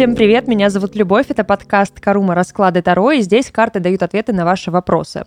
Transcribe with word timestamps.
Всем 0.00 0.16
привет, 0.16 0.48
меня 0.48 0.70
зовут 0.70 0.96
Любовь, 0.96 1.26
это 1.28 1.44
подкаст 1.44 2.00
«Карума. 2.00 2.34
Расклады 2.34 2.80
Таро», 2.80 3.10
и 3.10 3.20
здесь 3.20 3.50
карты 3.50 3.80
дают 3.80 4.02
ответы 4.02 4.32
на 4.32 4.46
ваши 4.46 4.70
вопросы. 4.70 5.26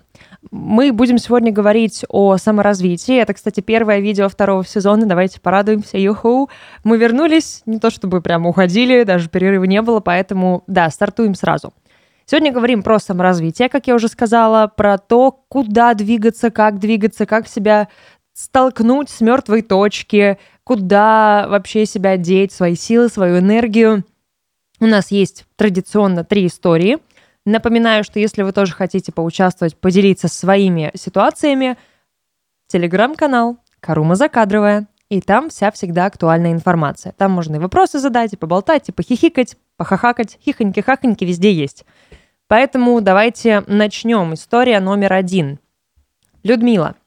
Мы 0.50 0.92
будем 0.92 1.20
сегодня 1.20 1.52
говорить 1.52 2.04
о 2.10 2.38
саморазвитии. 2.38 3.16
Это, 3.16 3.36
кстати, 3.36 3.60
первое 3.60 4.00
видео 4.00 4.30
второго 4.30 4.66
сезона, 4.66 5.06
давайте 5.06 5.40
порадуемся, 5.40 6.00
юху. 6.00 6.50
Мы 6.84 6.98
вернулись, 6.98 7.62
не 7.68 7.78
то 7.78 7.92
чтобы 7.92 8.20
прямо 8.22 8.50
уходили, 8.50 9.04
даже 9.04 9.30
перерыва 9.30 9.66
не 9.66 9.80
было, 9.84 10.00
поэтому, 10.00 10.64
да, 10.66 10.90
стартуем 10.90 11.36
сразу. 11.36 11.72
Сегодня 12.26 12.52
говорим 12.52 12.82
про 12.82 12.98
саморазвитие, 12.98 13.70
как 13.70 13.86
я 13.86 13.94
уже 13.94 14.08
сказала, 14.08 14.66
про 14.66 14.98
то, 14.98 15.44
куда 15.50 15.94
двигаться, 15.94 16.50
как 16.50 16.80
двигаться, 16.80 17.28
как 17.28 17.48
себя 17.48 17.90
столкнуть 18.34 19.12
с 19.12 19.22
мертвой 19.22 19.62
точки, 19.62 20.40
куда 20.64 21.46
вообще 21.48 21.86
себя 21.86 22.18
деть, 22.18 22.52
свои 22.52 22.74
силы, 22.74 23.10
свою 23.10 23.38
энергию. 23.38 24.04
У 24.80 24.86
нас 24.86 25.12
есть 25.12 25.46
традиционно 25.56 26.24
три 26.24 26.48
истории. 26.48 26.98
Напоминаю, 27.46 28.04
что 28.04 28.20
если 28.20 28.44
вы 28.44 28.52
тоже 28.52 28.74
хотите 28.74 29.12
поучаствовать, 29.12 29.78
поделиться 29.78 30.28
своими 30.28 30.92
ситуациями, 30.96 31.78
телеграм-канал 32.68 33.58
Карума 33.80 34.16
Закадровая, 34.16 34.88
и 35.10 35.22
там 35.22 35.50
вся 35.50 35.72
всегда 35.72 36.06
актуальная 36.06 36.54
информация. 36.54 37.14
Там 37.14 37.32
можно 37.32 37.58
и 37.58 37.60
вопросы 37.60 38.00
задать, 38.00 38.34
и 38.34 38.38
поболтать, 38.38 38.90
и 38.90 38.92
похихикать, 38.92 39.58
похахакать, 39.78 40.40
хихоньки-хахоньки 40.46 41.26
везде 41.26 41.54
есть. 41.54 41.86
Поэтому 42.48 43.00
давайте 43.02 43.64
начнем. 43.68 44.34
История 44.34 44.80
номер 44.80 45.14
один. 45.14 45.60
Людмила– 46.44 46.96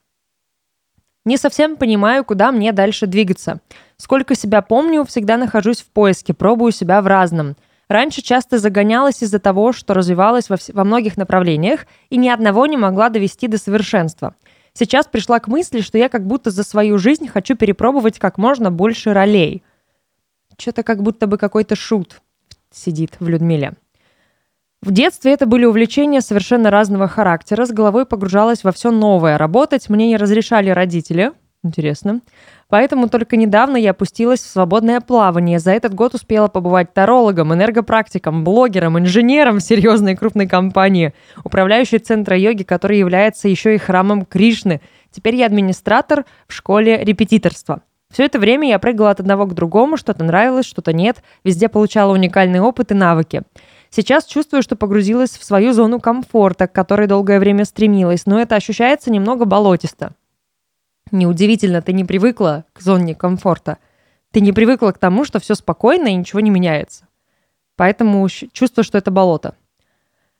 не 1.26 1.36
совсем 1.36 1.76
понимаю, 1.76 2.24
куда 2.24 2.52
мне 2.52 2.72
дальше 2.72 3.06
двигаться. 3.06 3.60
Сколько 3.98 4.34
себя 4.34 4.62
помню, 4.62 5.04
всегда 5.04 5.36
нахожусь 5.36 5.82
в 5.82 5.86
поиске, 5.86 6.32
пробую 6.32 6.72
себя 6.72 7.02
в 7.02 7.06
разном. 7.06 7.56
Раньше 7.88 8.22
часто 8.22 8.58
загонялась 8.58 9.22
из-за 9.22 9.38
того, 9.38 9.72
что 9.72 9.92
развивалась 9.92 10.48
во, 10.48 10.56
во 10.72 10.84
многих 10.84 11.16
направлениях 11.16 11.86
и 12.10 12.16
ни 12.16 12.28
одного 12.28 12.66
не 12.66 12.76
могла 12.76 13.10
довести 13.10 13.48
до 13.48 13.58
совершенства. 13.58 14.34
Сейчас 14.72 15.06
пришла 15.06 15.40
к 15.40 15.48
мысли, 15.48 15.80
что 15.80 15.98
я 15.98 16.08
как 16.08 16.26
будто 16.26 16.50
за 16.50 16.62
свою 16.62 16.96
жизнь 16.96 17.28
хочу 17.28 17.56
перепробовать 17.56 18.18
как 18.18 18.38
можно 18.38 18.70
больше 18.70 19.12
ролей. 19.12 19.62
Что-то 20.58 20.82
как 20.82 21.02
будто 21.02 21.26
бы 21.26 21.38
какой-то 21.38 21.76
шут 21.76 22.20
сидит 22.70 23.16
в 23.18 23.28
Людмиле. 23.28 23.74
В 24.86 24.92
детстве 24.92 25.32
это 25.32 25.46
были 25.46 25.64
увлечения 25.64 26.20
совершенно 26.20 26.70
разного 26.70 27.08
характера. 27.08 27.66
С 27.66 27.72
головой 27.72 28.06
погружалась 28.06 28.62
во 28.62 28.70
все 28.70 28.92
новое. 28.92 29.36
Работать 29.36 29.88
мне 29.88 30.06
не 30.06 30.16
разрешали 30.16 30.70
родители. 30.70 31.32
Интересно. 31.64 32.20
Поэтому 32.68 33.08
только 33.08 33.36
недавно 33.36 33.76
я 33.78 33.90
опустилась 33.90 34.38
в 34.38 34.48
свободное 34.48 35.00
плавание. 35.00 35.58
За 35.58 35.72
этот 35.72 35.92
год 35.92 36.14
успела 36.14 36.46
побывать 36.46 36.94
тарологом, 36.94 37.52
энергопрактиком, 37.52 38.44
блогером, 38.44 38.96
инженером 38.96 39.56
в 39.56 39.64
серьезной 39.64 40.14
крупной 40.14 40.46
компании, 40.46 41.14
управляющей 41.42 41.98
центра 41.98 42.38
йоги, 42.38 42.62
который 42.62 43.00
является 43.00 43.48
еще 43.48 43.74
и 43.74 43.78
храмом 43.78 44.24
Кришны. 44.24 44.80
Теперь 45.10 45.34
я 45.34 45.46
администратор 45.46 46.26
в 46.46 46.52
школе 46.52 47.02
репетиторства. 47.02 47.82
Все 48.12 48.24
это 48.24 48.38
время 48.38 48.68
я 48.68 48.78
прыгала 48.78 49.10
от 49.10 49.18
одного 49.18 49.46
к 49.46 49.54
другому, 49.54 49.96
что-то 49.96 50.22
нравилось, 50.22 50.64
что-то 50.64 50.92
нет, 50.92 51.22
везде 51.42 51.68
получала 51.68 52.12
уникальный 52.12 52.60
опыт 52.60 52.92
и 52.92 52.94
навыки. 52.94 53.42
Сейчас 53.90 54.26
чувствую, 54.26 54.62
что 54.62 54.76
погрузилась 54.76 55.30
в 55.30 55.44
свою 55.44 55.72
зону 55.72 56.00
комфорта, 56.00 56.66
к 56.66 56.72
которой 56.72 57.06
долгое 57.06 57.38
время 57.38 57.64
стремилась, 57.64 58.26
но 58.26 58.40
это 58.40 58.56
ощущается 58.56 59.10
немного 59.10 59.44
болотисто. 59.44 60.12
Неудивительно, 61.12 61.82
ты 61.82 61.92
не 61.92 62.04
привыкла 62.04 62.64
к 62.72 62.80
зоне 62.80 63.14
комфорта. 63.14 63.78
Ты 64.32 64.40
не 64.40 64.52
привыкла 64.52 64.90
к 64.90 64.98
тому, 64.98 65.24
что 65.24 65.38
все 65.38 65.54
спокойно 65.54 66.08
и 66.08 66.14
ничего 66.14 66.40
не 66.40 66.50
меняется. 66.50 67.06
Поэтому 67.76 68.28
чувствую, 68.28 68.84
что 68.84 68.98
это 68.98 69.10
болото. 69.10 69.54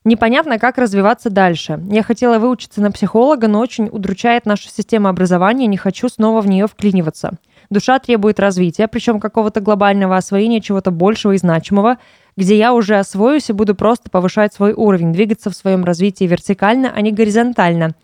Непонятно, 0.06 0.60
как 0.60 0.78
развиваться 0.78 1.30
дальше. 1.30 1.80
Я 1.90 2.04
хотела 2.04 2.38
выучиться 2.38 2.80
на 2.80 2.92
психолога, 2.92 3.48
но 3.48 3.58
очень 3.58 3.88
удручает 3.90 4.46
наша 4.46 4.68
система 4.68 5.10
образования, 5.10 5.66
не 5.66 5.76
хочу 5.76 6.08
снова 6.08 6.40
в 6.40 6.46
нее 6.46 6.68
вклиниваться. 6.68 7.32
Душа 7.70 7.98
требует 7.98 8.38
развития, 8.38 8.86
причем 8.86 9.18
какого-то 9.18 9.60
глобального 9.60 10.16
освоения 10.16 10.60
чего-то 10.60 10.92
большего 10.92 11.32
и 11.32 11.38
значимого, 11.38 11.98
где 12.36 12.56
я 12.56 12.74
уже 12.74 12.96
освоюсь 12.98 13.48
и 13.48 13.52
буду 13.52 13.74
просто 13.74 14.10
повышать 14.10 14.54
свой 14.54 14.72
уровень, 14.72 15.12
двигаться 15.12 15.50
в 15.50 15.56
своем 15.56 15.84
развитии 15.84 16.24
вертикально, 16.24 16.92
а 16.94 17.00
не 17.00 17.12
горизонтально. 17.12 17.94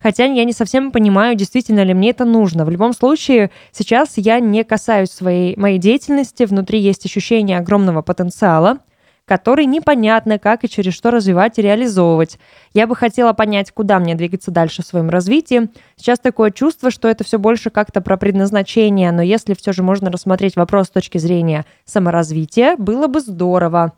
Хотя 0.00 0.26
я 0.26 0.44
не 0.44 0.52
совсем 0.52 0.92
понимаю, 0.92 1.34
действительно 1.34 1.82
ли 1.82 1.92
мне 1.92 2.10
это 2.10 2.24
нужно. 2.24 2.64
В 2.64 2.70
любом 2.70 2.92
случае, 2.92 3.50
сейчас 3.72 4.12
я 4.16 4.38
не 4.38 4.62
касаюсь 4.62 5.10
своей 5.10 5.56
моей 5.56 5.78
деятельности, 5.78 6.44
внутри 6.44 6.78
есть 6.78 7.04
ощущение 7.04 7.58
огромного 7.58 8.02
потенциала, 8.02 8.78
который 9.28 9.66
непонятно, 9.66 10.38
как 10.38 10.64
и 10.64 10.68
через 10.68 10.94
что 10.94 11.10
развивать 11.10 11.58
и 11.58 11.62
реализовывать. 11.62 12.38
Я 12.72 12.86
бы 12.86 12.96
хотела 12.96 13.34
понять, 13.34 13.70
куда 13.70 13.98
мне 13.98 14.14
двигаться 14.14 14.50
дальше 14.50 14.82
в 14.82 14.86
своем 14.86 15.10
развитии. 15.10 15.68
Сейчас 15.96 16.18
такое 16.18 16.50
чувство, 16.50 16.90
что 16.90 17.06
это 17.06 17.22
все 17.22 17.38
больше 17.38 17.70
как-то 17.70 18.00
про 18.00 18.16
предназначение, 18.16 19.12
но 19.12 19.22
если 19.22 19.54
все 19.54 19.72
же 19.72 19.82
можно 19.82 20.10
рассмотреть 20.10 20.56
вопрос 20.56 20.86
с 20.86 20.90
точки 20.90 21.18
зрения 21.18 21.66
саморазвития, 21.84 22.76
было 22.76 23.06
бы 23.06 23.20
здорово. 23.20 23.92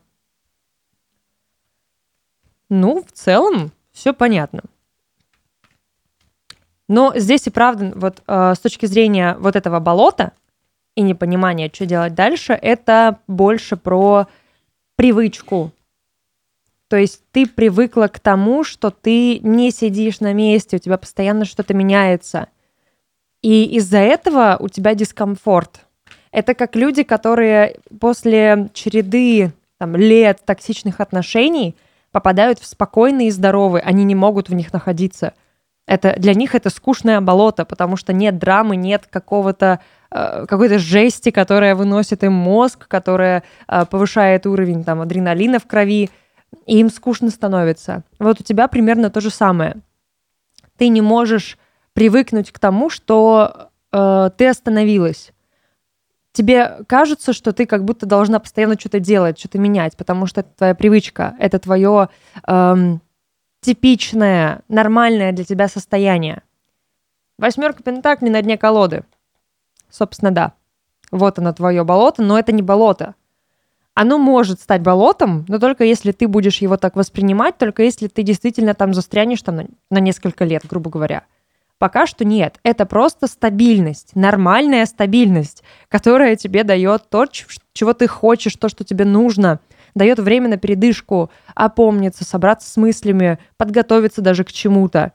Ну, 2.68 3.02
в 3.02 3.12
целом, 3.12 3.72
все 3.92 4.12
понятно. 4.12 4.62
Но 6.88 7.12
здесь 7.14 7.46
и 7.46 7.50
правда, 7.50 7.92
вот 7.94 8.22
э, 8.26 8.54
с 8.56 8.58
точки 8.58 8.86
зрения 8.86 9.36
вот 9.38 9.54
этого 9.54 9.78
болота 9.78 10.32
и 10.96 11.02
непонимания, 11.02 11.70
что 11.72 11.86
делать 11.86 12.14
дальше, 12.14 12.52
это 12.52 13.18
больше 13.28 13.76
про 13.76 14.26
привычку. 15.00 15.72
То 16.88 16.98
есть 16.98 17.22
ты 17.32 17.46
привыкла 17.46 18.08
к 18.08 18.20
тому, 18.20 18.64
что 18.64 18.90
ты 18.90 19.38
не 19.38 19.70
сидишь 19.70 20.20
на 20.20 20.34
месте, 20.34 20.76
у 20.76 20.78
тебя 20.78 20.98
постоянно 20.98 21.46
что-то 21.46 21.72
меняется. 21.72 22.48
И 23.40 23.64
из-за 23.78 23.96
этого 23.96 24.58
у 24.60 24.68
тебя 24.68 24.94
дискомфорт. 24.94 25.86
Это 26.32 26.52
как 26.52 26.76
люди, 26.76 27.02
которые 27.02 27.78
после 27.98 28.68
череды 28.74 29.54
там, 29.78 29.96
лет 29.96 30.42
токсичных 30.44 31.00
отношений 31.00 31.76
попадают 32.12 32.58
в 32.58 32.66
спокойные 32.66 33.28
и 33.28 33.30
здоровые, 33.30 33.82
они 33.82 34.04
не 34.04 34.14
могут 34.14 34.50
в 34.50 34.54
них 34.54 34.70
находиться. 34.70 35.32
Это, 35.86 36.14
для 36.18 36.34
них 36.34 36.54
это 36.54 36.68
скучное 36.68 37.22
болото, 37.22 37.64
потому 37.64 37.96
что 37.96 38.12
нет 38.12 38.36
драмы, 38.36 38.76
нет 38.76 39.06
какого-то 39.08 39.80
какой-то 40.10 40.78
жести, 40.78 41.30
которая 41.30 41.74
выносит 41.76 42.24
им 42.24 42.32
мозг, 42.32 42.88
которая 42.88 43.44
э, 43.68 43.84
повышает 43.86 44.46
уровень 44.46 44.82
там, 44.82 45.00
адреналина 45.00 45.60
в 45.60 45.66
крови, 45.66 46.10
и 46.66 46.78
им 46.80 46.90
скучно 46.90 47.30
становится. 47.30 48.02
Вот 48.18 48.40
у 48.40 48.42
тебя 48.42 48.66
примерно 48.66 49.10
то 49.10 49.20
же 49.20 49.30
самое. 49.30 49.76
Ты 50.76 50.88
не 50.88 51.00
можешь 51.00 51.58
привыкнуть 51.92 52.50
к 52.50 52.58
тому, 52.58 52.90
что 52.90 53.70
э, 53.92 54.30
ты 54.36 54.48
остановилась. 54.48 55.32
Тебе 56.32 56.78
кажется, 56.88 57.32
что 57.32 57.52
ты 57.52 57.66
как 57.66 57.84
будто 57.84 58.06
должна 58.06 58.40
постоянно 58.40 58.78
что-то 58.78 58.98
делать, 58.98 59.38
что-то 59.38 59.58
менять, 59.58 59.96
потому 59.96 60.26
что 60.26 60.40
это 60.40 60.50
твоя 60.56 60.74
привычка, 60.74 61.34
это 61.40 61.58
твое 61.58 62.08
эм, 62.46 63.00
типичное, 63.60 64.62
нормальное 64.68 65.32
для 65.32 65.44
тебя 65.44 65.66
состояние. 65.66 66.42
Восьмерка 67.36 67.82
пентаклей 67.82 68.30
на 68.30 68.42
дне 68.42 68.56
колоды– 68.58 69.02
Собственно, 69.90 70.30
да. 70.30 70.52
Вот 71.10 71.38
оно 71.38 71.52
твое 71.52 71.84
болото, 71.84 72.22
но 72.22 72.38
это 72.38 72.52
не 72.52 72.62
болото. 72.62 73.14
Оно 73.94 74.18
может 74.18 74.60
стать 74.60 74.82
болотом, 74.82 75.44
но 75.48 75.58
только 75.58 75.84
если 75.84 76.12
ты 76.12 76.28
будешь 76.28 76.58
его 76.58 76.76
так 76.76 76.96
воспринимать, 76.96 77.58
только 77.58 77.82
если 77.82 78.06
ты 78.06 78.22
действительно 78.22 78.74
там 78.74 78.94
застрянешь 78.94 79.42
там 79.42 79.56
на, 79.56 79.66
на 79.90 79.98
несколько 79.98 80.44
лет, 80.44 80.62
грубо 80.66 80.90
говоря. 80.90 81.24
Пока 81.78 82.06
что 82.06 82.24
нет. 82.24 82.58
Это 82.62 82.86
просто 82.86 83.26
стабильность, 83.26 84.14
нормальная 84.14 84.86
стабильность, 84.86 85.64
которая 85.88 86.36
тебе 86.36 86.62
дает 86.62 87.08
то, 87.08 87.26
чего 87.72 87.94
ты 87.94 88.06
хочешь, 88.06 88.54
то, 88.54 88.68
что 88.68 88.84
тебе 88.84 89.04
нужно, 89.04 89.60
дает 89.94 90.18
время 90.18 90.48
на 90.48 90.56
передышку, 90.56 91.30
опомниться, 91.54 92.24
собраться 92.24 92.70
с 92.70 92.76
мыслями, 92.76 93.38
подготовиться 93.56 94.20
даже 94.20 94.44
к 94.44 94.52
чему-то, 94.52 95.12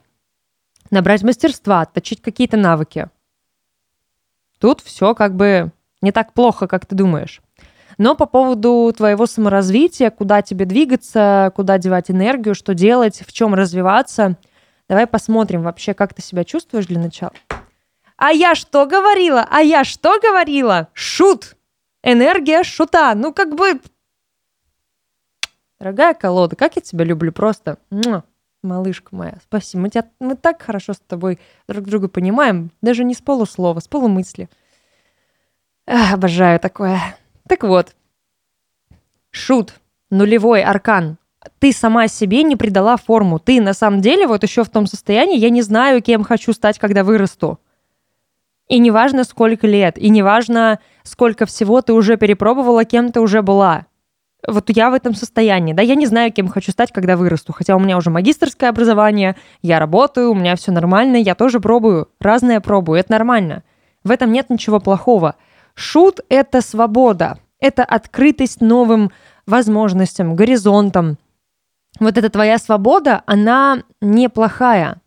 набрать 0.89 1.23
мастерства, 1.23 1.81
отточить 1.81 2.21
какие-то 2.21 2.57
навыки. 2.57 3.09
Тут 4.65 4.81
все 4.81 5.13
как 5.13 5.35
бы 5.35 5.71
не 6.01 6.11
так 6.11 6.33
плохо, 6.33 6.65
как 6.65 6.87
ты 6.87 6.95
думаешь. 6.95 7.39
Но 7.99 8.15
по 8.15 8.25
поводу 8.25 8.91
твоего 8.97 9.27
саморазвития, 9.27 10.09
куда 10.09 10.41
тебе 10.41 10.65
двигаться, 10.65 11.53
куда 11.55 11.77
девать 11.77 12.09
энергию, 12.09 12.55
что 12.55 12.73
делать, 12.73 13.21
в 13.27 13.31
чем 13.31 13.53
развиваться, 13.53 14.37
давай 14.89 15.05
посмотрим 15.05 15.61
вообще, 15.61 15.93
как 15.93 16.15
ты 16.15 16.23
себя 16.23 16.43
чувствуешь 16.43 16.87
для 16.87 16.99
начала. 16.99 17.33
А 18.17 18.31
я 18.31 18.55
что 18.55 18.87
говорила? 18.87 19.45
А 19.51 19.61
я 19.61 19.83
что 19.83 20.19
говорила? 20.19 20.87
Шут! 20.93 21.55
Энергия 22.01 22.63
шута. 22.63 23.13
Ну, 23.13 23.33
как 23.33 23.53
бы... 23.53 23.79
Дорогая 25.77 26.15
колода, 26.15 26.55
как 26.55 26.75
я 26.75 26.81
тебя 26.81 27.05
люблю 27.05 27.31
просто. 27.31 27.77
Малышка 28.65 29.15
моя, 29.15 29.37
спасибо. 29.41 29.83
Мы, 29.83 29.89
тебя, 29.89 30.05
мы 30.19 30.35
так 30.35 30.61
хорошо 30.61 30.93
с 30.93 30.99
тобой 30.99 31.39
друг 31.67 31.85
друга 31.85 32.07
понимаем, 32.07 32.71
даже 32.81 33.03
не 33.03 33.13
с 33.13 33.21
полуслова, 33.21 33.79
с 33.79 33.87
полумысли. 33.87 34.49
Эх, 35.85 36.13
обожаю 36.13 36.59
такое. 36.59 36.99
Так 37.47 37.63
вот, 37.63 37.95
Шут, 39.35 39.73
нулевой 40.09 40.63
аркан. 40.63 41.17
Ты 41.59 41.73
сама 41.73 42.07
себе 42.07 42.41
не 42.43 42.55
придала 42.55 42.95
форму. 42.97 43.37
Ты 43.37 43.61
на 43.61 43.73
самом 43.73 44.01
деле 44.01 44.27
вот 44.27 44.43
еще 44.43 44.63
в 44.63 44.69
том 44.69 44.87
состоянии, 44.87 45.37
я 45.37 45.49
не 45.49 45.61
знаю, 45.61 46.01
кем 46.01 46.23
хочу 46.23 46.53
стать, 46.53 46.79
когда 46.79 47.03
вырасту. 47.03 47.59
И 48.67 48.79
неважно, 48.79 49.25
сколько 49.25 49.67
лет, 49.67 49.97
и 49.97 50.09
неважно, 50.09 50.79
сколько 51.03 51.45
всего 51.45 51.81
ты 51.81 51.93
уже 51.93 52.17
перепробовала, 52.17 52.85
кем 52.85 53.11
ты 53.11 53.19
уже 53.19 53.41
была. 53.41 53.85
Вот 54.47 54.69
я 54.69 54.89
в 54.89 54.93
этом 54.93 55.15
состоянии, 55.15 55.73
да, 55.73 55.81
я 55.81 55.95
не 55.95 56.05
знаю, 56.05 56.31
кем 56.31 56.47
хочу 56.47 56.71
стать, 56.71 56.91
когда 56.91 57.17
вырасту, 57.17 57.53
хотя 57.53 57.75
у 57.75 57.79
меня 57.79 57.97
уже 57.97 58.09
магистрское 58.09 58.69
образование, 58.69 59.35
я 59.61 59.79
работаю, 59.79 60.31
у 60.31 60.35
меня 60.35 60.55
все 60.55 60.71
нормально, 60.71 61.17
я 61.17 61.35
тоже 61.35 61.59
пробую, 61.59 62.09
разное 62.19 62.59
пробую, 62.59 62.99
это 62.99 63.11
нормально. 63.11 63.63
В 64.03 64.11
этом 64.11 64.31
нет 64.31 64.49
ничего 64.49 64.79
плохого. 64.79 65.35
Шут— 65.73 66.19
это 66.29 66.61
свобода, 66.61 67.39
это 67.59 67.83
открытость 67.83 68.61
новым 68.61 69.11
возможностям, 69.47 70.35
горизонтам. 70.35 71.17
Вот 71.99 72.17
эта 72.17 72.29
твоя 72.29 72.57
свобода, 72.57 73.23
она 73.25 73.83
неплохая. 74.01 75.01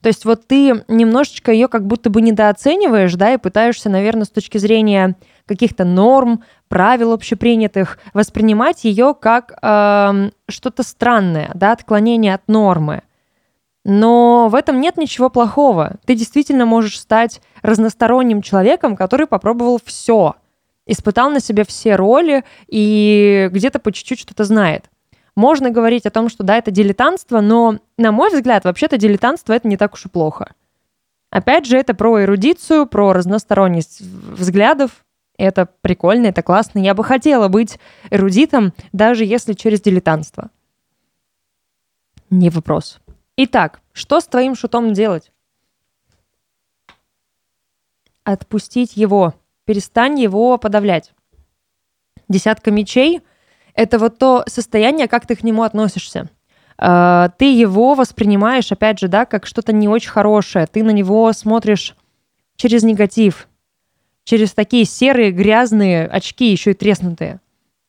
То 0.00 0.08
есть 0.08 0.24
вот 0.24 0.46
ты 0.46 0.84
немножечко 0.88 1.52
ее 1.52 1.68
как 1.68 1.86
будто 1.86 2.10
бы 2.10 2.22
недооцениваешь, 2.22 3.14
да, 3.14 3.34
и 3.34 3.38
пытаешься, 3.38 3.90
наверное, 3.90 4.24
с 4.24 4.30
точки 4.30 4.58
зрения 4.58 5.16
каких-то 5.48 5.84
норм, 5.84 6.44
правил 6.68 7.12
общепринятых, 7.12 7.98
воспринимать 8.14 8.84
ее 8.84 9.14
как 9.20 9.58
э, 9.60 10.30
что-то 10.48 10.82
странное, 10.82 11.50
да, 11.54 11.72
отклонение 11.72 12.34
от 12.34 12.46
нормы. 12.46 13.02
Но 13.84 14.48
в 14.48 14.54
этом 14.54 14.80
нет 14.80 14.96
ничего 14.96 15.30
плохого. 15.30 15.96
Ты 16.04 16.14
действительно 16.14 16.66
можешь 16.66 17.00
стать 17.00 17.40
разносторонним 17.62 18.42
человеком, 18.42 18.96
который 18.96 19.26
попробовал 19.26 19.80
все, 19.82 20.34
испытал 20.86 21.30
на 21.30 21.40
себе 21.40 21.64
все 21.64 21.96
роли 21.96 22.44
и 22.66 23.48
где-то 23.50 23.78
по 23.78 23.90
чуть-чуть 23.90 24.20
что-то 24.20 24.44
знает. 24.44 24.90
Можно 25.36 25.70
говорить 25.70 26.04
о 26.04 26.10
том, 26.10 26.28
что 26.28 26.42
да, 26.42 26.58
это 26.58 26.70
дилетантство, 26.70 27.40
но, 27.40 27.78
на 27.96 28.12
мой 28.12 28.30
взгляд, 28.30 28.64
вообще-то 28.64 28.98
дилетантство 28.98 29.52
это 29.52 29.68
не 29.68 29.76
так 29.76 29.94
уж 29.94 30.04
и 30.06 30.08
плохо. 30.08 30.52
Опять 31.30 31.66
же, 31.66 31.76
это 31.76 31.94
про 31.94 32.24
эрудицию, 32.24 32.86
про 32.86 33.12
разносторонность 33.12 34.00
взглядов. 34.00 34.90
Это 35.38 35.66
прикольно, 35.80 36.26
это 36.26 36.42
классно. 36.42 36.80
Я 36.80 36.94
бы 36.94 37.04
хотела 37.04 37.46
быть 37.48 37.78
эрудитом, 38.10 38.74
даже 38.92 39.24
если 39.24 39.52
через 39.52 39.80
дилетантство. 39.80 40.50
Не 42.28 42.50
вопрос. 42.50 42.98
Итак, 43.36 43.80
что 43.92 44.20
с 44.20 44.26
твоим 44.26 44.56
шутом 44.56 44.92
делать? 44.92 45.32
Отпустить 48.24 48.96
его. 48.96 49.34
Перестань 49.64 50.20
его 50.20 50.58
подавлять. 50.58 51.14
Десятка 52.28 52.72
мечей— 52.72 53.22
это 53.74 53.98
вот 53.98 54.18
то 54.18 54.42
состояние, 54.48 55.06
как 55.06 55.26
ты 55.26 55.36
к 55.36 55.44
нему 55.44 55.62
относишься. 55.62 56.28
А, 56.76 57.30
ты 57.38 57.54
его 57.54 57.94
воспринимаешь, 57.94 58.72
опять 58.72 58.98
же, 58.98 59.06
да, 59.06 59.24
как 59.24 59.46
что-то 59.46 59.72
не 59.72 59.88
очень 59.88 60.10
хорошее. 60.10 60.66
Ты 60.66 60.82
на 60.82 60.90
него 60.90 61.32
смотришь 61.32 61.96
через 62.56 62.82
негатив, 62.82 63.48
через 64.28 64.52
такие 64.52 64.84
серые, 64.84 65.30
грязные 65.30 66.06
очки, 66.06 66.50
еще 66.50 66.72
и 66.72 66.74
треснутые, 66.74 67.40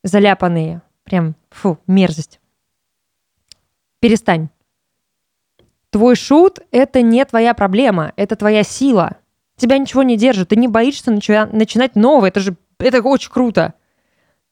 заляпанные. 0.05 0.81
Прям, 1.03 1.35
фу, 1.49 1.79
мерзость. 1.85 2.39
Перестань. 3.99 4.47
Твой 5.89 6.15
шут— 6.15 6.59
это 6.71 7.01
не 7.01 7.25
твоя 7.25 7.53
проблема, 7.53 8.13
это 8.15 8.37
твоя 8.37 8.63
сила. 8.63 9.17
Тебя 9.57 9.77
ничего 9.77 10.01
не 10.01 10.15
держит, 10.15 10.47
ты 10.47 10.55
не 10.55 10.69
боишься 10.69 11.11
начинать 11.11 11.97
новое, 11.97 12.29
это 12.29 12.39
же 12.39 12.55
это 12.79 13.01
очень 13.01 13.31
круто. 13.31 13.73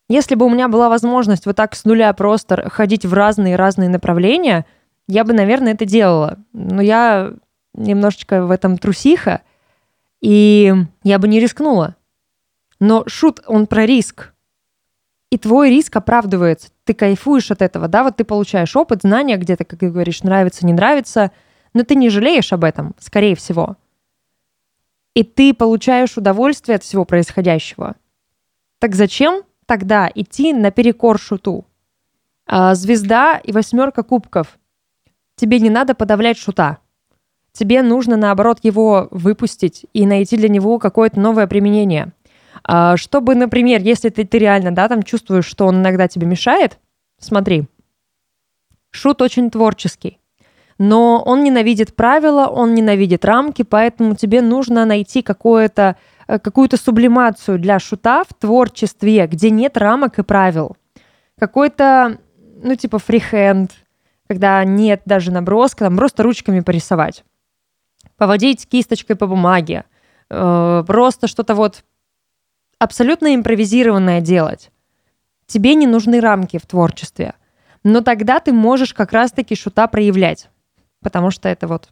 Если 0.09 0.35
бы 0.35 0.45
у 0.45 0.49
меня 0.49 0.67
была 0.67 0.89
возможность 0.89 1.45
вот 1.45 1.55
так 1.55 1.73
с 1.73 1.85
нуля 1.85 2.11
просто 2.11 2.69
ходить 2.69 3.05
в 3.05 3.13
разные-разные 3.13 3.87
направления, 3.87 4.65
я 5.07 5.23
бы, 5.23 5.31
наверное, 5.31 5.71
это 5.71 5.85
делала. 5.85 6.37
Но 6.51 6.81
я 6.81 7.31
немножечко 7.75 8.45
в 8.45 8.51
этом 8.51 8.77
трусиха, 8.77 9.39
и 10.21 10.73
я 11.03 11.19
бы 11.19 11.27
не 11.27 11.39
рискнула. 11.39 11.95
Но 12.79 13.03
шут, 13.07 13.41
он 13.47 13.67
про 13.67 13.85
риск. 13.85 14.33
И 15.29 15.37
твой 15.37 15.69
риск 15.69 15.95
оправдывается. 15.95 16.69
Ты 16.85 16.93
кайфуешь 16.93 17.51
от 17.51 17.61
этого, 17.61 17.87
да, 17.87 18.03
вот 18.03 18.15
ты 18.15 18.23
получаешь 18.23 18.75
опыт, 18.75 19.01
знания 19.01 19.37
где-то, 19.37 19.65
как 19.65 19.79
ты 19.79 19.89
говоришь, 19.89 20.23
нравится, 20.23 20.65
не 20.65 20.73
нравится, 20.73 21.31
но 21.73 21.83
ты 21.83 21.95
не 21.95 22.09
жалеешь 22.09 22.53
об 22.53 22.63
этом, 22.63 22.95
скорее 22.97 23.35
всего. 23.35 23.75
И 25.13 25.23
ты 25.23 25.53
получаешь 25.53 26.15
удовольствие 26.15 26.75
от 26.75 26.83
всего 26.83 27.03
происходящего. 27.03 27.95
Так 28.79 28.95
зачем 28.95 29.43
тогда 29.65 30.09
идти 30.13 30.53
наперекор 30.53 31.19
шуту. 31.19 31.65
А, 32.45 32.75
звезда 32.75 33.37
и 33.43 33.51
восьмерка 33.51 34.03
кубков. 34.03 34.57
Тебе 35.35 35.59
не 35.59 35.69
надо 35.69 35.93
подавлять 35.93 36.37
шута. 36.37 36.79
Тебе 37.57 37.81
нужно, 37.81 38.17
наоборот, 38.17 38.59
его 38.63 39.07
выпустить 39.11 39.85
и 39.93 40.05
найти 40.05 40.37
для 40.37 40.49
него 40.49 40.79
какое-то 40.79 41.19
новое 41.19 41.47
применение. 41.47 42.13
А, 42.63 42.97
чтобы, 42.97 43.35
например, 43.35 43.81
если 43.81 44.09
ты, 44.09 44.25
ты 44.25 44.37
реально, 44.37 44.71
да, 44.71 44.87
там 44.87 45.03
чувствуешь, 45.03 45.45
что 45.45 45.65
он 45.65 45.77
иногда 45.77 46.07
тебе 46.07 46.27
мешает, 46.27 46.77
смотри, 47.19 47.67
шут 48.91 49.21
очень 49.21 49.49
творческий 49.49 50.19
но 50.79 51.23
он 51.25 51.43
ненавидит 51.43 51.95
правила, 51.95 52.45
он 52.45 52.75
ненавидит 52.75 53.25
рамки, 53.25 53.63
поэтому 53.63 54.13
тебе 54.13 54.43
нужно 54.43 54.85
найти 54.85 55.23
какое-то 55.23 55.95
Э, 56.27 56.39
какую-то 56.39 56.77
сублимацию 56.77 57.57
для 57.57 57.79
шута 57.79 58.23
в 58.23 58.33
творчестве, 58.33 59.27
где 59.27 59.49
нет 59.49 59.77
рамок 59.77 60.19
и 60.19 60.23
правил. 60.23 60.75
Какой-то, 61.39 62.17
ну, 62.61 62.75
типа 62.75 62.99
фрихенд, 62.99 63.71
когда 64.27 64.63
нет 64.65 65.01
даже 65.05 65.31
наброска, 65.31 65.85
там 65.85 65.95
просто 65.95 66.23
ручками 66.23 66.59
порисовать. 66.59 67.23
Поводить 68.17 68.67
кисточкой 68.67 69.15
по 69.15 69.27
бумаге. 69.27 69.85
Э, 70.29 70.83
просто 70.85 71.27
что-то 71.27 71.55
вот 71.55 71.83
абсолютно 72.79 73.35
импровизированное 73.35 74.21
делать. 74.21 74.71
Тебе 75.45 75.75
не 75.75 75.87
нужны 75.87 76.19
рамки 76.19 76.57
в 76.57 76.65
творчестве. 76.65 77.35
Но 77.83 78.01
тогда 78.01 78.39
ты 78.39 78.51
можешь 78.51 78.93
как 78.93 79.13
раз-таки 79.13 79.55
шута 79.55 79.87
проявлять. 79.87 80.49
Потому 81.01 81.31
что 81.31 81.47
это 81.47 81.67
вот 81.67 81.89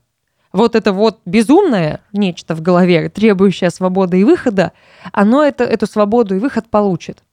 вот 0.55 0.73
это 0.73 0.93
вот 0.93 1.19
безумное 1.25 1.99
нечто 2.13 2.55
в 2.55 2.61
голове, 2.61 3.09
требующее 3.09 3.69
свободы 3.69 4.21
и 4.21 4.23
выхода, 4.23 4.71
оно 5.11 5.43
это, 5.43 5.65
эту 5.65 5.85
свободу 5.85 6.35
и 6.35 6.39
выход 6.39 6.69
получит. 6.69 7.23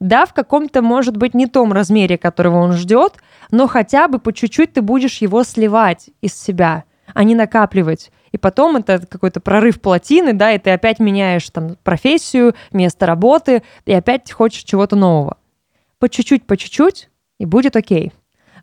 Да, 0.00 0.26
в 0.26 0.34
каком-то, 0.34 0.82
может 0.82 1.16
быть, 1.16 1.34
не 1.34 1.46
том 1.46 1.72
размере, 1.72 2.18
которого 2.18 2.56
он 2.56 2.72
ждет, 2.72 3.14
но 3.52 3.68
хотя 3.68 4.08
бы 4.08 4.18
по 4.18 4.32
чуть-чуть 4.32 4.72
ты 4.72 4.82
будешь 4.82 5.18
его 5.18 5.44
сливать 5.44 6.10
из 6.20 6.34
себя, 6.34 6.82
а 7.14 7.22
не 7.22 7.36
накапливать. 7.36 8.10
И 8.34 8.36
потом 8.36 8.74
это 8.74 8.98
какой-то 9.06 9.38
прорыв 9.38 9.80
плотины, 9.80 10.32
да, 10.32 10.50
и 10.50 10.58
ты 10.58 10.72
опять 10.72 10.98
меняешь 10.98 11.48
там 11.50 11.76
профессию, 11.84 12.56
место 12.72 13.06
работы, 13.06 13.62
и 13.86 13.92
опять 13.92 14.32
хочешь 14.32 14.64
чего-то 14.64 14.96
нового. 14.96 15.36
По 16.00 16.08
чуть-чуть, 16.08 16.44
по 16.44 16.56
чуть-чуть, 16.56 17.10
и 17.38 17.46
будет 17.46 17.76
окей. 17.76 18.12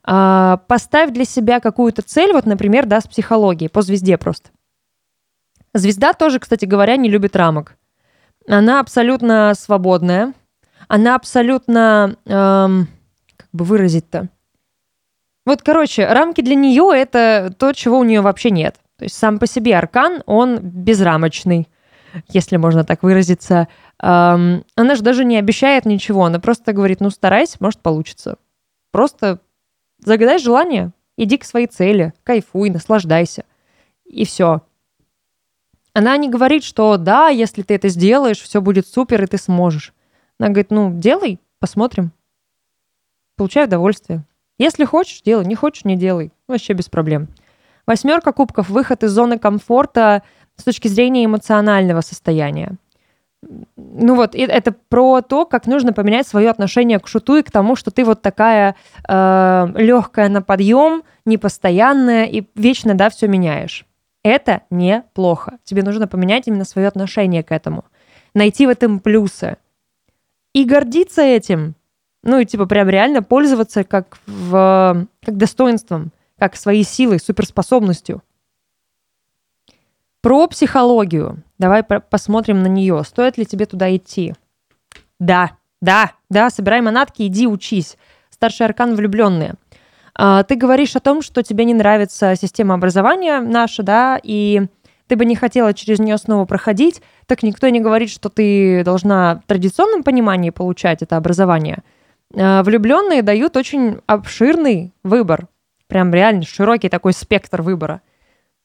А, 0.03 0.57
поставь 0.67 1.11
для 1.11 1.23
себя 1.23 1.61
какую-то 1.61 2.01
цель, 2.01 2.33
вот, 2.33 2.45
например, 2.45 2.85
да, 2.85 2.99
с 2.99 3.07
психологией, 3.07 3.69
по 3.69 3.81
звезде 3.81 4.17
просто. 4.17 4.49
Звезда 5.73 6.11
тоже, 6.11 6.39
кстати 6.39 6.65
говоря, 6.65 6.97
не 6.97 7.07
любит 7.07 7.37
рамок. 7.37 7.77
Она 8.49 8.81
абсолютно 8.81 9.53
свободная. 9.55 10.33
Она 10.89 11.15
абсолютно, 11.15 12.17
эм, 12.25 12.89
как 13.37 13.47
бы 13.53 13.63
выразить-то. 13.63 14.27
Вот, 15.45 15.61
короче, 15.61 16.07
рамки 16.07 16.41
для 16.41 16.55
нее 16.55 16.91
это 16.93 17.55
то, 17.57 17.71
чего 17.71 17.99
у 17.99 18.03
нее 18.03 18.19
вообще 18.19 18.49
нет. 18.49 18.75
То 19.01 19.05
есть 19.05 19.17
сам 19.17 19.39
по 19.39 19.47
себе 19.47 19.75
аркан, 19.75 20.21
он 20.27 20.59
безрамочный, 20.59 21.67
если 22.29 22.57
можно 22.57 22.83
так 22.83 23.01
выразиться. 23.01 23.67
Эм, 23.99 24.63
она 24.75 24.93
же 24.95 25.01
даже 25.01 25.25
не 25.25 25.37
обещает 25.37 25.85
ничего, 25.85 26.25
она 26.25 26.39
просто 26.39 26.71
говорит, 26.71 26.99
ну 26.99 27.09
старайся, 27.09 27.57
может 27.59 27.79
получится. 27.79 28.37
Просто 28.91 29.39
Загадай 30.03 30.39
желание, 30.39 30.91
иди 31.15 31.37
к 31.37 31.45
своей 31.45 31.67
цели, 31.67 32.13
кайфуй, 32.23 32.71
наслаждайся. 32.71 33.45
И 34.05 34.25
все. 34.25 34.61
Она 35.93 36.17
не 36.17 36.29
говорит, 36.29 36.63
что 36.63 36.97
да, 36.97 37.27
если 37.27 37.61
ты 37.61 37.75
это 37.75 37.89
сделаешь, 37.89 38.39
все 38.39 38.61
будет 38.61 38.87
супер, 38.87 39.23
и 39.23 39.27
ты 39.27 39.37
сможешь. 39.37 39.93
Она 40.39 40.49
говорит, 40.49 40.71
ну, 40.71 40.91
делай, 40.91 41.39
посмотрим. 41.59 42.11
Получай 43.35 43.65
удовольствие. 43.65 44.23
Если 44.57 44.85
хочешь, 44.85 45.21
делай, 45.21 45.45
не 45.45 45.55
хочешь, 45.55 45.85
не 45.85 45.95
делай. 45.95 46.31
Вообще 46.47 46.73
без 46.73 46.89
проблем. 46.89 47.27
Восьмерка 47.85 48.31
кубков– 48.31 48.69
выход 48.69 49.03
из 49.03 49.11
зоны 49.11 49.39
комфорта 49.39 50.23
с 50.55 50.63
точки 50.63 50.87
зрения 50.87 51.25
эмоционального 51.25 52.01
состояния 52.01 52.77
ну 53.75 54.15
вот, 54.15 54.35
это 54.35 54.71
про 54.89 55.21
то, 55.21 55.45
как 55.45 55.65
нужно 55.65 55.93
поменять 55.93 56.27
свое 56.27 56.49
отношение 56.49 56.99
к 56.99 57.07
шуту 57.07 57.37
и 57.37 57.43
к 57.43 57.51
тому, 57.51 57.75
что 57.75 57.91
ты 57.91 58.05
вот 58.05 58.21
такая 58.21 58.75
э, 59.07 59.67
легкая 59.75 60.29
на 60.29 60.41
подъем, 60.41 61.03
непостоянная 61.25 62.25
и 62.25 62.43
вечно, 62.55 62.93
да, 62.93 63.09
все 63.09 63.27
меняешь. 63.27 63.85
Это 64.23 64.61
неплохо. 64.69 65.57
Тебе 65.63 65.81
нужно 65.81 66.07
поменять 66.07 66.47
именно 66.47 66.65
свое 66.65 66.87
отношение 66.87 67.43
к 67.43 67.51
этому. 67.51 67.85
Найти 68.35 68.67
в 68.67 68.69
этом 68.69 68.99
плюсы. 68.99 69.57
И 70.53 70.63
гордиться 70.63 71.23
этим. 71.23 71.73
Ну 72.23 72.37
и 72.37 72.45
типа 72.45 72.67
прям 72.67 72.89
реально 72.89 73.23
пользоваться 73.23 73.83
как, 73.83 74.19
в, 74.27 75.07
как 75.25 75.37
достоинством, 75.37 76.11
как 76.41 76.55
своей 76.55 76.83
силой, 76.83 77.19
суперспособностью. 77.19 78.23
Про 80.21 80.47
психологию. 80.47 81.43
Давай 81.59 81.83
посмотрим 81.83 82.63
на 82.63 82.67
нее. 82.67 83.03
Стоит 83.05 83.37
ли 83.37 83.45
тебе 83.45 83.67
туда 83.67 83.95
идти? 83.95 84.33
Да, 85.19 85.51
да, 85.83 86.13
да, 86.31 86.49
собирай 86.49 86.81
манатки, 86.81 87.27
иди 87.27 87.45
учись. 87.45 87.95
Старший 88.31 88.65
аркан 88.65 88.95
влюбленные. 88.95 89.53
А, 90.15 90.41
ты 90.41 90.55
говоришь 90.55 90.95
о 90.95 90.99
том, 90.99 91.21
что 91.21 91.43
тебе 91.43 91.63
не 91.63 91.75
нравится 91.75 92.33
система 92.35 92.73
образования 92.73 93.39
наша, 93.39 93.83
да, 93.83 94.19
и 94.23 94.63
ты 95.05 95.17
бы 95.17 95.25
не 95.25 95.35
хотела 95.35 95.75
через 95.75 95.99
нее 95.99 96.17
снова 96.17 96.45
проходить, 96.45 97.03
так 97.27 97.43
никто 97.43 97.69
не 97.69 97.81
говорит, 97.81 98.09
что 98.09 98.29
ты 98.29 98.83
должна 98.83 99.41
в 99.45 99.47
традиционном 99.47 100.01
понимании 100.01 100.49
получать 100.49 101.03
это 101.03 101.17
образование. 101.17 101.83
А, 102.35 102.63
влюбленные 102.63 103.21
дают 103.21 103.57
очень 103.57 103.99
обширный 104.07 104.91
выбор, 105.03 105.47
прям 105.91 106.13
реально 106.13 106.43
широкий 106.43 106.87
такой 106.87 107.11
спектр 107.11 107.61
выбора. 107.61 107.99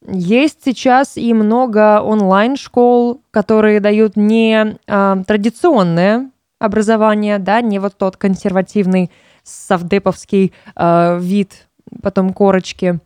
Есть 0.07 0.63
сейчас 0.63 1.17
и 1.17 1.33
много 1.33 2.01
онлайн-школ, 2.01 3.19
которые 3.31 3.81
дают 3.81 4.15
не 4.15 4.77
а, 4.87 5.21
традиционное 5.27 6.31
образование, 6.57 7.37
да, 7.37 7.59
не 7.59 7.79
вот 7.79 7.97
тот 7.97 8.15
консервативный 8.15 9.11
совдеповский 9.43 10.53
э, 10.75 11.19
вид, 11.19 11.67
потом 12.01 12.33
корочки, 12.33 12.99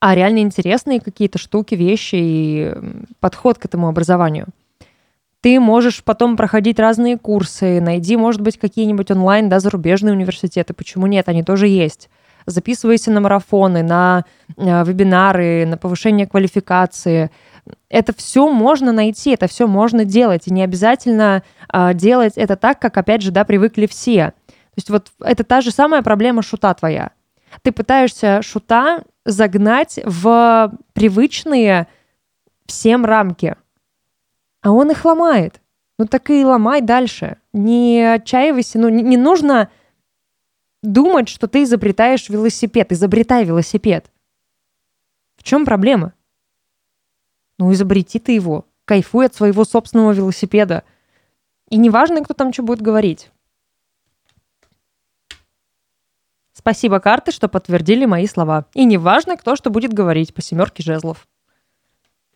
а 0.00 0.14
реально 0.14 0.40
интересные 0.40 1.00
какие-то 1.00 1.38
штуки, 1.38 1.74
вещи 1.74 2.16
и 2.16 2.72
подход 3.20 3.58
к 3.58 3.64
этому 3.64 3.88
образованию. 3.88 4.46
Ты 5.40 5.58
можешь 5.60 6.04
потом 6.04 6.36
проходить 6.36 6.78
разные 6.78 7.18
курсы, 7.18 7.80
найди, 7.80 8.16
может 8.16 8.40
быть, 8.40 8.58
какие-нибудь 8.58 9.10
онлайн, 9.10 9.48
да, 9.48 9.60
зарубежные 9.60 10.14
университеты, 10.14 10.74
почему 10.74 11.06
нет, 11.06 11.28
они 11.28 11.42
тоже 11.42 11.68
есть. 11.68 12.08
Записывайся 12.46 13.10
на 13.10 13.20
марафоны, 13.20 13.82
на 13.82 14.24
э, 14.56 14.84
вебинары, 14.84 15.64
на 15.66 15.76
повышение 15.76 16.26
квалификации. 16.26 17.30
Это 17.88 18.14
все 18.14 18.50
можно 18.50 18.92
найти, 18.92 19.30
это 19.30 19.46
все 19.46 19.66
можно 19.66 20.04
делать, 20.04 20.46
и 20.46 20.52
не 20.52 20.62
обязательно 20.62 21.42
э, 21.72 21.94
делать 21.94 22.34
это 22.36 22.56
так, 22.56 22.78
как, 22.78 22.96
опять 22.96 23.22
же, 23.22 23.30
да, 23.30 23.44
привыкли 23.44 23.86
все. 23.86 24.32
То 24.46 24.78
есть 24.78 24.90
вот 24.90 25.12
это 25.20 25.44
та 25.44 25.60
же 25.60 25.70
самая 25.70 26.02
проблема 26.02 26.42
шута 26.42 26.74
твоя. 26.74 27.12
Ты 27.62 27.72
пытаешься 27.72 28.42
шута 28.42 29.04
загнать 29.24 30.00
в 30.04 30.72
привычные 30.92 31.86
всем 32.66 33.04
рамки, 33.04 33.56
а 34.62 34.72
он 34.72 34.90
их 34.90 35.04
ломает. 35.04 35.60
Ну 35.98 36.06
так 36.06 36.28
и 36.30 36.44
ломай 36.44 36.80
дальше. 36.80 37.36
Не 37.52 38.14
отчаивайся, 38.14 38.78
ну 38.78 38.88
не, 38.88 39.02
не 39.02 39.16
нужно 39.16 39.68
думать, 40.84 41.28
что 41.28 41.48
ты 41.48 41.64
изобретаешь 41.64 42.28
велосипед. 42.28 42.92
Изобретай 42.92 43.44
велосипед. 43.44 44.10
В 45.36 45.42
чем 45.42 45.64
проблема? 45.64 46.12
Ну, 47.58 47.72
изобрети 47.72 48.18
ты 48.18 48.32
его. 48.32 48.66
Кайфуй 48.84 49.26
от 49.26 49.34
своего 49.34 49.64
собственного 49.64 50.12
велосипеда. 50.12 50.84
И 51.70 51.76
неважно, 51.76 52.22
кто 52.22 52.34
там 52.34 52.52
что 52.52 52.62
будет 52.62 52.82
говорить. 52.82 53.30
Спасибо, 56.52 57.00
карты, 57.00 57.32
что 57.32 57.48
подтвердили 57.48 58.04
мои 58.04 58.26
слова. 58.26 58.66
И 58.74 58.84
неважно, 58.84 59.36
кто 59.36 59.56
что 59.56 59.70
будет 59.70 59.92
говорить 59.92 60.34
по 60.34 60.42
семерке 60.42 60.82
жезлов. 60.82 61.26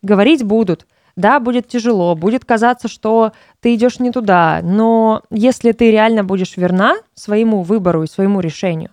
Говорить 0.03 0.45
будут. 0.45 0.87
Да, 1.19 1.41
будет 1.41 1.67
тяжело, 1.67 2.15
будет 2.15 2.45
казаться, 2.45 2.87
что 2.87 3.33
ты 3.61 3.75
идешь 3.75 3.99
не 3.99 4.13
туда, 4.13 4.61
но 4.63 5.23
если 5.31 5.73
ты 5.73 5.91
реально 5.91 6.23
будешь 6.23 6.57
верна 6.57 6.95
своему 7.15 7.63
выбору 7.63 8.05
и 8.05 8.09
своему 8.09 8.39
решению, 8.39 8.91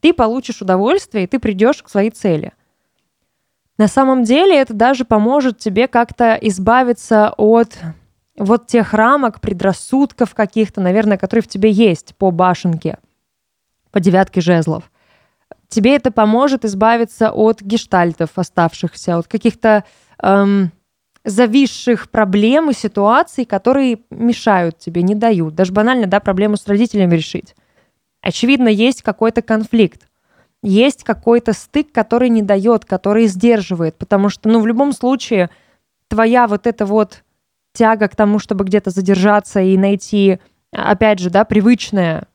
ты 0.00 0.12
получишь 0.12 0.62
удовольствие, 0.62 1.24
и 1.24 1.26
ты 1.26 1.40
придешь 1.40 1.82
к 1.82 1.88
своей 1.88 2.10
цели. 2.10 2.52
На 3.76 3.88
самом 3.88 4.22
деле 4.22 4.56
это 4.56 4.72
даже 4.72 5.04
поможет 5.04 5.58
тебе 5.58 5.88
как-то 5.88 6.34
избавиться 6.40 7.34
от 7.36 7.76
вот 8.38 8.68
тех 8.68 8.94
рамок, 8.94 9.40
предрассудков 9.40 10.34
каких-то, 10.34 10.80
наверное, 10.80 11.18
которые 11.18 11.42
в 11.42 11.48
тебе 11.48 11.72
есть 11.72 12.14
по 12.16 12.30
башенке– 12.30 12.98
по 13.90 14.00
девятке 14.00 14.40
жезлов. 14.40 14.90
Тебе 15.68 15.96
это 15.96 16.12
поможет 16.12 16.64
избавиться 16.64 17.32
от 17.32 17.60
гештальтов 17.60 18.30
оставшихся, 18.36 19.18
от 19.18 19.26
каких-то 19.26 19.82
эм, 20.22 20.70
зависших 21.28 22.10
проблем 22.10 22.70
и 22.70 22.74
ситуаций, 22.74 23.44
которые 23.44 23.98
мешают 24.10 24.78
тебе, 24.78 25.02
не 25.02 25.14
дают. 25.14 25.54
Даже 25.54 25.72
банально, 25.72 26.06
да, 26.06 26.20
проблему 26.20 26.56
с 26.56 26.66
родителями 26.66 27.14
решить. 27.14 27.54
Очевидно, 28.22 28.68
есть 28.68 29.02
какой-то 29.02 29.42
конфликт. 29.42 30.08
Есть 30.62 31.04
какой-то 31.04 31.52
стык, 31.52 31.92
который 31.92 32.30
не 32.30 32.42
дает, 32.42 32.84
который 32.84 33.26
сдерживает. 33.26 33.96
Потому 33.96 34.28
что, 34.28 34.48
ну, 34.48 34.60
в 34.60 34.66
любом 34.66 34.92
случае, 34.92 35.50
твоя 36.08 36.46
вот 36.46 36.66
эта 36.66 36.86
вот 36.86 37.22
тяга 37.72 38.08
к 38.08 38.16
тому, 38.16 38.38
чтобы 38.38 38.64
где-то 38.64 38.90
задержаться 38.90 39.60
и 39.60 39.76
найти, 39.76 40.38
опять 40.72 41.20
же, 41.20 41.30
да, 41.30 41.44
привычное, 41.44 42.26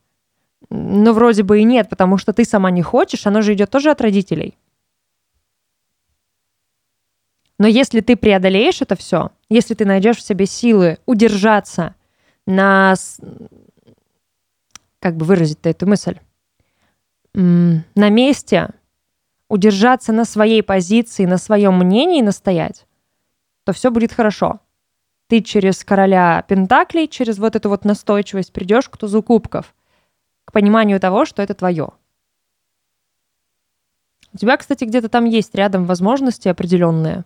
но 0.69 1.13
вроде 1.13 1.43
бы 1.43 1.59
и 1.59 1.63
нет, 1.63 1.89
потому 1.89 2.17
что 2.17 2.31
ты 2.31 2.45
сама 2.45 2.71
не 2.71 2.81
хочешь, 2.81 3.27
оно 3.27 3.41
же 3.41 3.53
идет 3.53 3.69
тоже 3.69 3.91
от 3.91 4.01
родителей. 4.01 4.57
Но 7.60 7.67
если 7.67 8.01
ты 8.01 8.15
преодолеешь 8.15 8.81
это 8.81 8.95
все, 8.95 9.31
если 9.50 9.74
ты 9.74 9.86
найдешь 9.86 10.17
в 10.17 10.22
себе 10.22 10.45
силы 10.45 10.98
удержаться 11.05 11.95
на... 12.45 12.95
Как 15.00 15.17
бы 15.17 15.25
выразить 15.25 15.60
эту 15.63 15.86
мысль? 15.88 16.19
На 17.33 18.10
месте, 18.10 18.69
удержаться 19.50 20.13
на 20.13 20.25
своей 20.25 20.63
позиции, 20.63 21.25
на 21.25 21.38
своем 21.38 21.77
мнении 21.77 22.22
настоять, 22.22 22.86
то 23.63 23.74
все 23.74 23.91
будет 23.91 24.13
хорошо. 24.13 24.60
Ты 25.27 25.41
через 25.41 25.83
короля 25.83 26.43
Пентаклей, 26.48 27.07
через 27.07 27.39
вот 27.39 27.55
эту 27.55 27.69
вот 27.69 27.86
настойчивость 27.86 28.53
придешь 28.53 28.89
к 28.89 28.98
тузу 28.98 29.22
кубков– 29.24 29.74
к 30.45 30.51
пониманию 30.51 31.00
того, 31.00 31.25
что 31.25 31.41
это 31.41 31.53
твое. 31.53 31.89
У 34.33 34.38
тебя, 34.38 34.57
кстати, 34.57 34.83
где-то 34.83 35.10
там 35.10 35.25
есть 35.25 35.53
рядом 35.55 35.86
возможности 35.86 36.48
определенные 36.48 37.24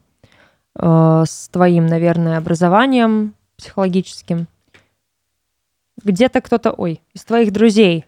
с 0.79 1.49
твоим, 1.49 1.87
наверное, 1.87 2.37
образованием 2.37 3.33
психологическим. 3.57 4.47
Где-то 6.03 6.41
кто-то, 6.41 6.71
ой, 6.71 7.01
из 7.13 7.23
твоих 7.23 7.51
друзей. 7.51 8.05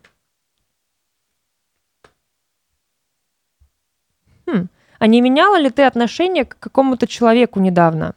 Хм. 4.46 4.68
А 5.00 5.08
не 5.08 5.22
меняла 5.22 5.60
ли 5.60 5.70
ты 5.70 5.84
отношение 5.84 6.46
к 6.46 6.60
какому-то 6.60 7.08
человеку 7.08 7.60
недавно? 7.60 8.14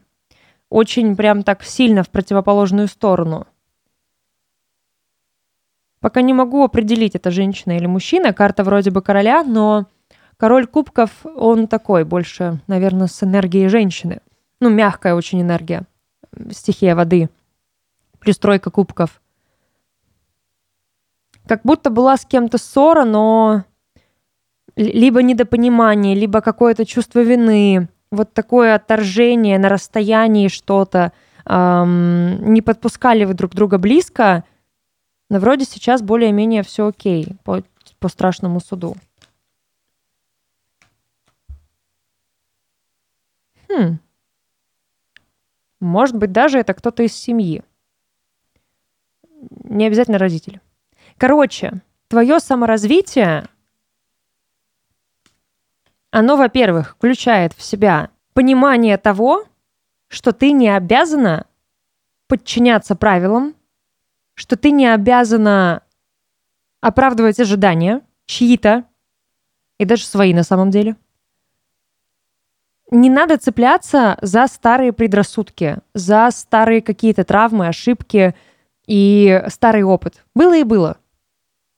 Очень 0.68 1.16
прям 1.16 1.42
так 1.42 1.62
сильно 1.62 2.02
в 2.02 2.10
противоположную 2.10 2.88
сторону. 2.88 3.46
Пока 6.00 6.20
не 6.20 6.34
могу 6.34 6.64
определить, 6.64 7.14
это 7.14 7.30
женщина 7.30 7.76
или 7.76 7.86
мужчина. 7.86 8.32
Карта 8.32 8.64
вроде 8.64 8.90
бы 8.90 9.02
короля, 9.02 9.44
но 9.44 9.86
король 10.36 10.66
кубков, 10.66 11.24
он 11.24 11.68
такой, 11.68 12.04
больше, 12.04 12.60
наверное, 12.66 13.06
с 13.06 13.22
энергией 13.22 13.68
женщины. 13.68 14.20
Ну, 14.62 14.70
мягкая 14.70 15.16
очень 15.16 15.42
энергия. 15.42 15.82
Стихия 16.52 16.94
воды. 16.94 17.28
Плюс 18.20 18.38
тройка 18.38 18.70
кубков. 18.70 19.20
Как 21.48 21.62
будто 21.64 21.90
была 21.90 22.16
с 22.16 22.24
кем-то 22.24 22.58
ссора, 22.58 23.04
но 23.04 23.64
либо 24.76 25.20
недопонимание, 25.20 26.14
либо 26.14 26.40
какое-то 26.40 26.86
чувство 26.86 27.24
вины, 27.24 27.88
вот 28.12 28.34
такое 28.34 28.76
отторжение 28.76 29.58
на 29.58 29.68
расстоянии 29.68 30.46
что-то, 30.46 31.12
эм, 31.44 32.52
не 32.52 32.62
подпускали 32.62 33.24
вы 33.24 33.34
друг 33.34 33.56
друга 33.56 33.78
близко, 33.78 34.44
но 35.28 35.40
вроде 35.40 35.64
сейчас 35.64 36.02
более-менее 36.02 36.62
все 36.62 36.86
окей 36.86 37.34
по, 37.42 37.64
по 37.98 38.08
страшному 38.08 38.60
суду. 38.60 38.94
Хм. 43.68 43.98
Может 45.82 46.14
быть, 46.14 46.30
даже 46.30 46.60
это 46.60 46.74
кто-то 46.74 47.02
из 47.02 47.12
семьи. 47.12 47.64
Не 49.64 49.88
обязательно 49.88 50.16
родители. 50.16 50.60
Короче, 51.18 51.82
твое 52.06 52.38
саморазвитие, 52.38 53.48
оно, 56.12 56.36
во-первых, 56.36 56.92
включает 56.92 57.52
в 57.52 57.62
себя 57.62 58.10
понимание 58.32 58.96
того, 58.96 59.44
что 60.06 60.30
ты 60.32 60.52
не 60.52 60.68
обязана 60.68 61.46
подчиняться 62.28 62.94
правилам, 62.94 63.56
что 64.34 64.56
ты 64.56 64.70
не 64.70 64.86
обязана 64.86 65.82
оправдывать 66.80 67.40
ожидания 67.40 68.02
чьи-то, 68.26 68.84
и 69.78 69.84
даже 69.84 70.04
свои 70.04 70.32
на 70.32 70.44
самом 70.44 70.70
деле. 70.70 70.94
Не 72.92 73.08
надо 73.08 73.38
цепляться 73.38 74.18
за 74.20 74.46
старые 74.46 74.92
предрассудки, 74.92 75.78
за 75.94 76.28
старые 76.30 76.82
какие-то 76.82 77.24
травмы, 77.24 77.66
ошибки 77.66 78.34
и 78.86 79.42
старый 79.48 79.82
опыт. 79.82 80.22
Было 80.34 80.58
и 80.58 80.62
было. 80.62 80.98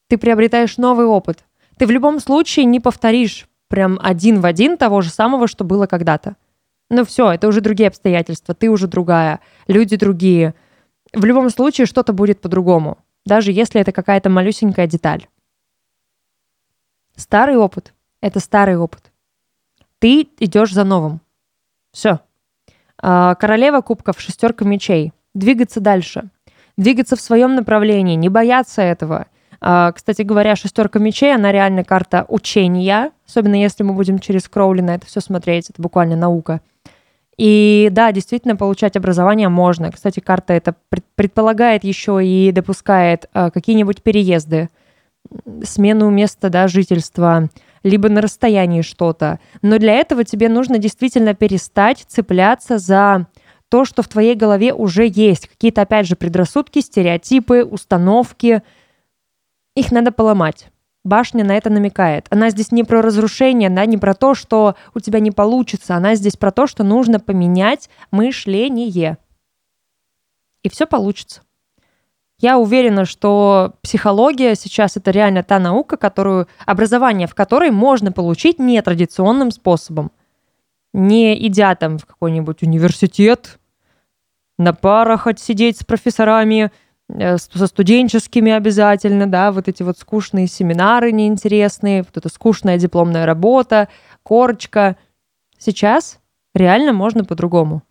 ты 0.09 0.19
приобретаешь 0.19 0.77
новый 0.77 1.07
опыт. 1.07 1.45
Ты 1.79 1.87
в 1.87 1.93
любом 1.93 2.19
случае 2.19 2.65
не 2.65 2.81
повторишь 2.81 3.49
прям 3.69 3.97
один 4.03 4.41
в 4.41 4.45
один 4.45 4.77
того 4.77 5.03
же 5.03 5.11
самого, 5.11 5.47
что 5.47 5.63
было 5.63 5.87
когда-то. 5.87 6.35
Ну 6.91 7.05
все, 7.05 7.31
это 7.31 7.47
уже 7.47 7.61
другие 7.61 7.91
обстоятельства, 7.91 8.53
ты 8.53 8.69
уже 8.69 8.89
другая, 8.89 9.39
люди 9.69 9.95
другие. 9.97 10.57
В 11.13 11.25
любом 11.25 11.49
случае 11.51 11.87
что-то 11.87 12.13
будет 12.13 12.41
по-другому, 12.41 12.99
даже 13.25 13.53
если 13.53 13.81
это 13.81 13.93
какая-то 13.93 14.31
малюсенькая 14.31 14.89
деталь. 14.89 15.29
Старый 17.15 17.57
опыт— 17.57 17.95
это 18.21 18.41
старый 18.41 18.77
опыт. 18.77 19.14
Ты 19.99 20.29
идешь 20.39 20.73
за 20.73 20.85
новым. 20.85 21.21
Все. 21.93 22.21
А, 23.01 23.35
королева 23.35 23.81
кубков, 23.81 24.21
шестерка 24.21 24.65
мечей. 24.65 25.13
Двигаться 25.35 25.81
дальше. 25.81 26.31
Двигаться 26.77 27.17
в 27.17 27.21
своем 27.21 27.55
направлении, 27.55 28.15
не 28.15 28.29
бояться 28.29 28.83
этого. 28.83 29.27
А, 29.61 29.93
кстати 29.93 30.23
говоря, 30.23 30.57
шестерка 30.57 30.99
мечей, 30.99 31.35
она 31.35 31.53
реально 31.53 31.85
карта 31.85 32.27
учения, 32.29 33.13
особенно 33.27 33.55
если 33.55 33.83
мы 33.83 33.95
будем 33.95 34.19
через 34.19 34.49
Кроули 34.49 34.81
на 34.81 34.97
это 34.97 35.07
все 35.07 35.21
смотреть, 35.21 35.71
это 35.71 35.81
буквально 35.81 36.17
наука. 36.17 36.61
И 37.37 37.89
да, 37.91 38.13
действительно, 38.13 38.57
получать 38.57 38.97
образование 38.97 39.49
можно. 39.49 39.91
Кстати, 39.91 40.21
карта 40.21 40.53
это 40.53 40.75
предполагает 41.15 41.83
еще 41.83 42.25
и 42.25 42.53
допускает 42.53 43.29
а, 43.33 43.51
какие-нибудь 43.51 44.03
переезды, 44.03 44.69
смену 45.63 46.11
места 46.11 46.51
да, 46.51 46.69
жительства, 46.69 47.49
либо 47.85 48.09
на 48.09 48.21
расстоянии 48.21 48.83
что-то. 48.83 49.39
Но 49.63 49.79
для 49.79 49.93
этого 49.93 50.25
тебе 50.25 50.49
нужно 50.49 50.79
действительно 50.79 51.35
перестать 51.35 52.05
цепляться 52.09 52.79
за 52.79 53.29
то, 53.69 53.85
что 53.85 54.03
в 54.03 54.09
твоей 54.09 54.35
голове 54.35 54.73
уже 54.73 55.07
есть. 55.07 55.49
Какие-то, 55.49 55.83
опять 55.83 56.07
же, 56.07 56.17
предрассудки, 56.17 56.81
стереотипы, 56.81 57.63
установки. 57.65 58.63
Их 59.77 59.93
надо 59.93 60.11
поломать. 60.11 60.69
Башня 61.05 61.45
на 61.45 61.57
это 61.57 61.69
намекает. 61.69 62.27
Она 62.31 62.49
здесь 62.49 62.73
не 62.73 62.83
про 62.83 63.03
разрушение, 63.03 63.69
она 63.69 63.85
не 63.85 63.99
про 63.99 64.15
то, 64.15 64.35
что 64.35 64.75
у 64.95 65.01
тебя 65.01 65.21
не 65.21 65.31
получится. 65.31 65.97
Она 65.97 66.15
здесь 66.15 66.37
про 66.37 66.51
то, 66.51 66.67
что 66.67 66.83
нужно 66.83 67.21
поменять 67.21 67.91
мышление. 68.11 69.19
И 70.63 70.71
все 70.71 70.87
получится. 70.87 71.43
Я 72.45 72.59
уверена, 72.59 73.07
что 73.07 73.73
психология 73.81 74.55
сейчас 74.55 74.99
это 74.99 75.11
реально 75.11 75.43
та 75.43 75.59
наука, 75.59 75.97
которую, 75.97 76.47
образование 76.67 77.27
в 77.27 77.35
которой 77.35 77.71
можно 77.71 78.13
получить 78.13 78.59
нетрадиционным 78.59 79.51
способом. 79.51 80.13
Не 80.93 81.47
идя 81.47 81.75
там 81.75 81.97
в 81.97 82.05
какой-нибудь 82.05 82.63
университет, 82.63 83.59
на 84.59 84.75
парах 84.75 85.27
отсидеть 85.27 85.79
с 85.79 85.85
профессорами, 85.85 86.71
э, 87.09 87.39
со 87.39 87.67
студенческими 87.67 88.53
обязательно, 88.53 89.27
да, 89.27 89.51
вот 89.51 89.69
эти 89.69 89.83
вот 89.83 89.97
скучные 89.97 90.47
семинары 90.47 91.13
неинтересные, 91.13 92.03
вот 92.03 92.15
эта 92.15 92.29
скучная 92.29 92.77
дипломная 92.77 93.25
работа, 93.25 93.89
корочка. 94.23 94.99
Сейчас 95.57 96.19
реально 96.55 96.93
можно 96.93 97.25
по-другому. 97.25 97.85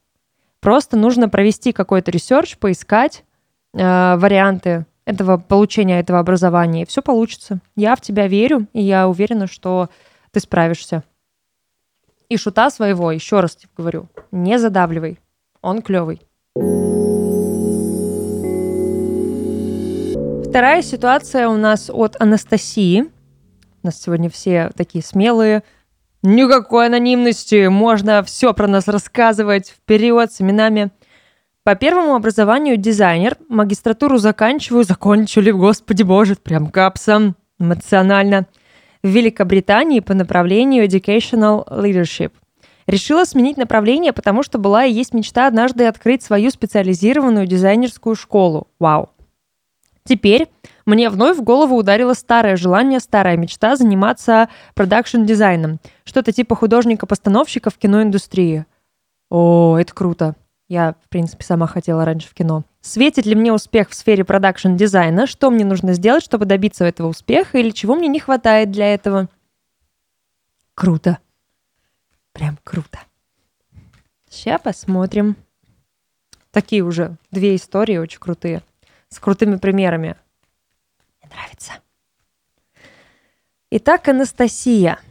Просто 0.59 0.95
нужно 0.95 1.27
провести 1.27 1.71
какой-то 1.71 2.11
research, 2.11 2.55
поискать, 2.59 3.23
варианты 3.73 4.85
этого 5.05 5.37
получения 5.37 5.99
этого 5.99 6.19
образования, 6.19 6.83
и 6.83 6.85
все 6.85 7.01
получится. 7.01 7.59
Я 7.75 7.95
в 7.95 8.01
тебя 8.01 8.27
верю, 8.27 8.67
и 8.73 8.81
я 8.81 9.07
уверена, 9.07 9.47
что 9.47 9.89
ты 10.31 10.39
справишься. 10.39 11.03
И 12.29 12.37
шута 12.37 12.69
своего, 12.69 13.11
еще 13.11 13.39
раз 13.41 13.55
тебе 13.55 13.69
говорю, 13.75 14.07
не 14.31 14.57
задавливай. 14.57 15.19
Он 15.61 15.81
клевый. 15.81 16.21
Вторая 20.49 20.81
ситуация 20.81 21.47
у 21.47 21.57
нас 21.57 21.89
от 21.89 22.15
Анастасии. 22.19 23.05
У 23.81 23.87
нас 23.87 23.99
сегодня 23.99 24.29
все 24.29 24.69
такие 24.75 25.03
смелые. 25.03 25.63
Никакой 26.21 26.85
анонимности, 26.85 27.67
можно 27.67 28.23
все 28.23 28.53
про 28.53 28.67
нас 28.67 28.87
рассказывать 28.87 29.69
вперед 29.69 30.31
с 30.31 30.41
именами. 30.41 30.91
По 31.63 31.75
первому 31.75 32.15
образованию 32.15 32.75
дизайнер, 32.75 33.37
магистратуру 33.47 34.17
заканчиваю, 34.17 34.83
закончили, 34.83 35.49
господи 35.49 36.03
боже, 36.03 36.35
прям 36.35 36.67
капсом, 36.67 37.37
эмоционально. 37.57 38.47
В 39.01 39.07
Великобритании 39.07 40.01
по 40.01 40.13
направлению 40.13 40.85
Educational 40.85 41.65
Leadership. 41.69 42.33
Решила 42.85 43.23
сменить 43.23 43.55
направление, 43.55 44.11
потому 44.11 44.43
что 44.43 44.57
была 44.57 44.83
и 44.83 44.91
есть 44.91 45.13
мечта 45.13 45.47
однажды 45.47 45.85
открыть 45.85 46.21
свою 46.21 46.49
специализированную 46.49 47.47
дизайнерскую 47.47 48.15
школу. 48.15 48.67
Вау. 48.79 49.11
Теперь 50.03 50.49
мне 50.85 51.09
вновь 51.09 51.37
в 51.37 51.43
голову 51.43 51.77
ударило 51.77 52.13
старое 52.13 52.57
желание, 52.57 52.99
старая 52.99 53.37
мечта 53.37 53.77
заниматься 53.77 54.49
production 54.75 55.30
design 55.30 55.63
ом. 55.63 55.79
Что-то 56.03 56.33
типа 56.33 56.57
художника-постановщика 56.57 57.69
в 57.69 57.77
киноиндустрии. 57.77 58.65
О, 59.29 59.77
это 59.77 59.93
круто. 59.93 60.35
Я, 60.73 60.95
в 61.05 61.07
принципе, 61.09 61.43
сама 61.43 61.67
хотела 61.67 62.03
раньше 62.03 62.27
в 62.27 62.33
кино. 62.33 62.63
Светит 62.81 63.27
ли 63.27 63.35
мне 63.35 63.53
успех 63.53 63.91
в 63.91 63.93
сфере 63.93 64.25
production 64.25 64.82
design 64.82 65.16
а? 65.16 65.27
Что 65.27 65.51
мне 65.51 65.63
нужно 65.63 65.93
сделать, 65.93 66.23
чтобы 66.23 66.45
добиться 66.45 66.83
этого 66.83 67.09
успеха? 67.09 67.59
Или 67.59 67.69
чего 67.69 67.93
мне 67.93 68.07
не 68.07 68.19
хватает 68.19 68.71
для 68.71 68.91
этого? 68.91 69.29
Круто. 70.73 71.19
Прям 72.31 72.57
круто. 72.63 72.97
Сейчас 74.27 74.59
посмотрим. 74.61 75.35
Такие 76.49 76.81
уже 76.81 77.17
две 77.29 77.55
истории 77.55 77.97
очень 77.97 78.19
крутые. 78.19 78.63
С 79.09 79.19
крутыми 79.19 79.57
примерами. 79.57 80.15
Мне 81.21 81.31
нравится. 81.31 81.73
Итак, 83.69 84.07
Анастасия– 84.07 84.97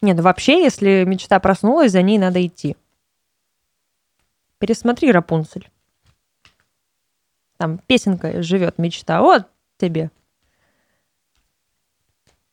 не, 0.00 0.12
ну 0.12 0.22
вообще, 0.22 0.62
если 0.62 1.04
мечта 1.04 1.40
проснулась, 1.40 1.92
за 1.92 2.02
ней 2.02 2.18
надо 2.18 2.46
идти. 2.46 2.76
Пересмотри 4.64 5.12
Рапунцель. 5.12 5.68
Там 7.58 7.76
песенка 7.76 8.40
живет 8.40 8.78
мечта. 8.78 9.20
Вот 9.20 9.46
тебе. 9.76 10.10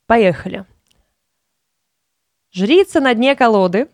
Поехали. 0.07 0.65
Жрица 2.51 2.99
на 2.99 3.13
дне 3.13 3.33
колоды, 3.33 3.87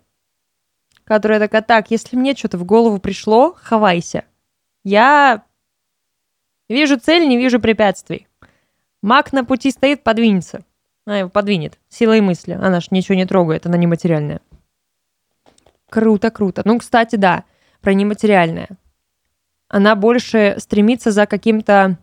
которая 1.04 1.38
такая, 1.38 1.62
так, 1.62 1.92
если 1.92 2.16
мне 2.16 2.34
что-то 2.34 2.58
в 2.58 2.64
голову 2.64 2.98
пришло, 2.98 3.54
хавайся. 3.54 4.26
Я 4.84 5.44
вижу 6.68 7.00
цель, 7.00 7.28
не 7.28 7.38
вижу 7.38 7.60
препятствий. 7.60 8.28
Маг 9.04 9.32
на 9.32 9.46
пути 9.46 9.70
стоит, 9.70 10.02
подвинется. 10.02 10.66
Она 11.06 11.20
его 11.20 11.30
подвинет 11.30 11.78
силой 11.88 12.22
мысли. 12.22 12.54
Она 12.54 12.82
ж 12.82 12.90
ничего 12.90 13.14
не 13.14 13.28
трогает, 13.28 13.68
она 13.68 13.78
нематериальная. 13.78 14.42
Круто, 15.88 16.32
круто. 16.32 16.64
Ну, 16.66 16.80
кстати, 16.80 17.16
да, 17.16 17.44
про 17.82 17.94
нематериальное. 17.94 18.70
Она 19.70 19.96
больше 19.96 20.56
стремится 20.60 21.12
за 21.12 21.26
каким-то 21.26 21.98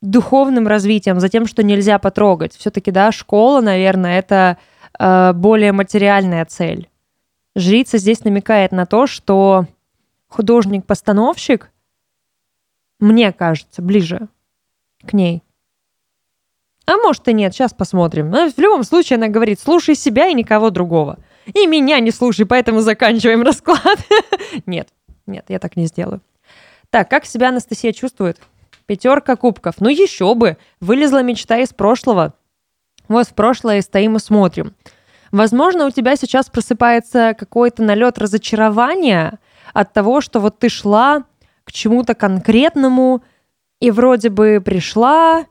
духовным 0.00 0.68
развитием, 0.68 1.20
за 1.20 1.28
тем, 1.28 1.46
что 1.46 1.62
нельзя 1.62 1.98
потрогать. 1.98 2.54
Все-таки, 2.54 2.90
да, 2.90 3.10
школа, 3.10 3.60
наверное, 3.60 4.18
это 4.18 4.58
э, 4.98 5.32
более 5.32 5.72
материальная 5.72 6.44
цель. 6.44 6.88
Жрица 7.56 7.98
здесь 7.98 8.22
намекает 8.22 8.70
на 8.70 8.86
то, 8.86 9.06
что 9.06 9.66
художник-постановщик, 10.28 11.70
мне 13.00 13.32
кажется, 13.32 13.82
ближе 13.82 14.28
к 15.04 15.12
ней. 15.12 15.42
А 16.86 16.96
может 16.96 17.26
и 17.28 17.34
нет, 17.34 17.52
сейчас 17.52 17.74
посмотрим. 17.74 18.30
Но 18.30 18.50
в 18.50 18.58
любом 18.58 18.84
случае 18.84 19.16
она 19.16 19.28
говорит, 19.28 19.60
слушай 19.60 19.94
себя 19.94 20.28
и 20.28 20.34
никого 20.34 20.70
другого. 20.70 21.18
И 21.54 21.66
меня 21.66 22.00
не 22.00 22.10
слушай, 22.10 22.46
поэтому 22.46 22.80
заканчиваем 22.80 23.42
расклад. 23.42 23.98
нет, 24.66 24.88
нет, 25.26 25.44
я 25.48 25.58
так 25.58 25.76
не 25.76 25.86
сделаю. 25.86 26.20
Так, 26.90 27.10
как 27.10 27.24
себя 27.24 27.48
Анастасия 27.48 27.92
чувствует? 27.92 28.40
Пятерка 28.86 29.36
кубков. 29.36 29.76
Ну 29.80 29.88
еще 29.88 30.34
бы, 30.34 30.56
вылезла 30.80 31.22
мечта 31.22 31.58
из 31.58 31.72
прошлого. 31.72 32.34
Вот 33.08 33.28
в 33.28 33.34
прошлое 33.34 33.82
стоим 33.82 34.16
и 34.16 34.20
смотрим. 34.20 34.74
Возможно, 35.30 35.86
у 35.86 35.90
тебя 35.90 36.16
сейчас 36.16 36.48
просыпается 36.48 37.34
какой-то 37.38 37.82
налет 37.82 38.18
разочарования 38.18 39.38
от 39.74 39.92
того, 39.92 40.20
что 40.20 40.40
вот 40.40 40.58
ты 40.58 40.68
шла 40.68 41.24
к 41.64 41.72
чему-то 41.72 42.14
конкретному 42.14 43.22
и 43.80 43.90
вроде 43.90 44.30
бы 44.30 44.62
пришла, 44.64 45.44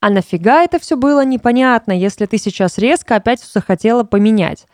а 0.00 0.10
нафига 0.10 0.64
это 0.64 0.80
все 0.80 0.96
было 0.96 1.24
непонятно, 1.24 1.92
если 1.92 2.26
ты 2.26 2.36
сейчас 2.38 2.78
резко 2.78 3.14
опять 3.14 3.40
все 3.40 3.52
захотела 3.54 4.02
поменять. 4.02 4.66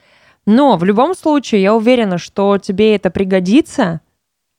Но 0.48 0.78
в 0.78 0.84
любом 0.84 1.14
случае 1.14 1.60
я 1.60 1.74
уверена, 1.74 2.16
что 2.16 2.56
тебе 2.56 2.96
это 2.96 3.10
пригодится, 3.10 4.00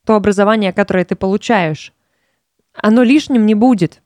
то 0.06 0.13
образование, 0.13 0.71
которое 0.71 1.04
ты 1.04 1.15
получаешь. 1.15 1.93
Оно 2.75 3.02
лишним 3.02 3.47
не 3.47 3.56
будет. 3.56 4.04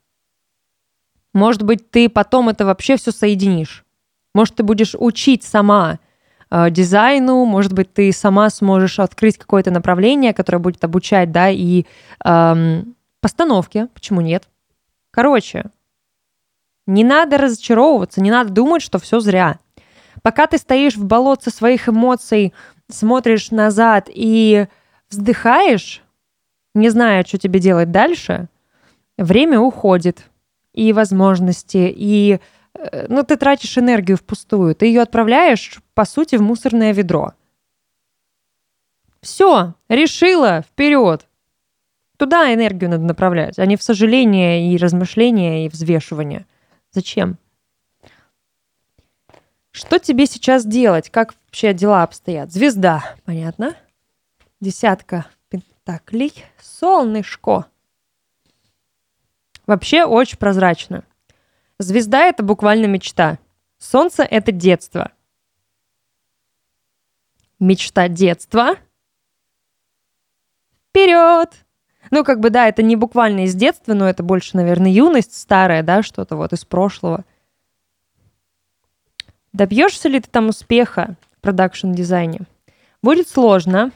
Может 1.33 1.63
быть, 1.63 1.91
ты 1.91 2.07
потом 2.07 2.47
это 2.47 2.65
вообще 2.65 2.95
все 2.95 3.11
соединишь. 3.11 3.83
Может, 4.33 4.55
ты 4.55 4.63
будешь 4.63 4.95
учить 4.97 5.43
сама 5.43 5.99
э, 6.49 6.69
дизайну, 6.71 7.43
может 7.43 7.73
быть, 7.73 7.93
ты 7.93 8.13
сама 8.13 8.49
сможешь 8.49 8.99
открыть 8.99 9.37
какое-то 9.37 9.69
направление, 9.69 10.33
которое 10.33 10.59
будет 10.59 10.85
обучать, 10.85 11.33
да, 11.33 11.49
и 11.49 11.83
эм, 12.23 12.95
постановке, 13.19 13.89
почему 13.93 14.21
нет? 14.21 14.45
Короче, 15.11 15.65
не 16.87 17.03
надо 17.03 17.37
разочаровываться, 17.37 18.21
не 18.21 18.31
надо 18.31 18.51
думать, 18.51 18.81
что 18.81 18.99
все 18.99 19.19
зря. 19.19 19.59
Пока 20.23 20.47
ты 20.47 20.57
стоишь 20.57 20.95
в 20.95 21.05
болотце 21.05 21.51
своих 21.51 21.87
эмоций, 21.89 22.53
смотришь 22.89 23.51
назад 23.51 24.09
и 24.09 24.67
вздыхаешь, 25.09 26.01
не 26.73 26.89
зная, 26.89 27.23
что 27.23 27.37
тебе 27.37 27.59
делать 27.59 27.91
дальше, 27.91 28.47
время 29.17 29.59
уходит. 29.59 30.25
И 30.73 30.91
возможности, 30.91 31.93
и 31.95 32.39
э, 32.73 33.05
ну, 33.07 33.21
ты 33.21 33.35
тратишь 33.35 33.77
энергию 33.77 34.17
впустую. 34.17 34.73
Ты 34.73 34.87
ее 34.87 35.03
отправляешь, 35.03 35.79
по 35.93 36.03
сути, 36.03 36.35
в 36.35 36.41
мусорное 36.41 36.93
ведро. 36.93 37.33
Все, 39.21 39.75
решила, 39.87 40.63
вперед. 40.63 41.27
Туда 42.17 42.51
энергию 42.51 42.89
надо 42.89 43.03
направлять, 43.03 43.59
а 43.59 43.67
не 43.67 43.77
в 43.77 43.83
сожаление 43.83 44.73
и 44.73 44.77
размышления 44.77 45.67
и 45.67 45.69
взвешивание. 45.69 46.47
Зачем? 46.89 47.37
Что 49.73 49.97
тебе 49.97 50.27
сейчас 50.27 50.67
делать? 50.67 51.09
Как 51.09 51.33
вообще 51.33 51.73
дела 51.73 52.03
обстоят? 52.03 52.51
Звезда, 52.51 53.15
понятно. 53.25 53.75
Десятка 54.61 55.25
пентаклей. 55.49 56.45
Солнышко. 56.61 57.65
Вообще 59.65 60.05
очень 60.05 60.37
прозрачно. 60.37 61.03
Звезда— 61.79 62.25
это 62.27 62.43
буквально 62.43 62.85
мечта. 62.85 63.39
Солнце— 63.79 64.21
это 64.29 64.51
детство. 64.51 65.11
Мечта 67.59 68.09
детства. 68.09 68.75
Вперед! 70.89 71.49
Ну, 72.11 72.23
как 72.23 72.41
бы, 72.41 72.51
да, 72.51 72.67
это 72.67 72.83
не 72.83 72.95
буквально 72.95 73.45
из 73.45 73.55
детства, 73.55 73.95
но 73.95 74.07
это 74.07 74.21
больше, 74.21 74.55
наверное, 74.55 74.91
юность 74.91 75.35
старая, 75.35 75.81
да, 75.81 76.03
что-то 76.03 76.35
вот 76.35 76.53
из 76.53 76.63
прошлого. 76.63 77.25
Добьешься 79.53 80.09
ли 80.09 80.19
ты 80.19 80.27
там 80.29 80.49
успеха 80.49 81.15
в 81.37 81.41
продакшн-дизайне? 81.41 82.41
Будет 83.03 83.29
сложно. 83.29 83.91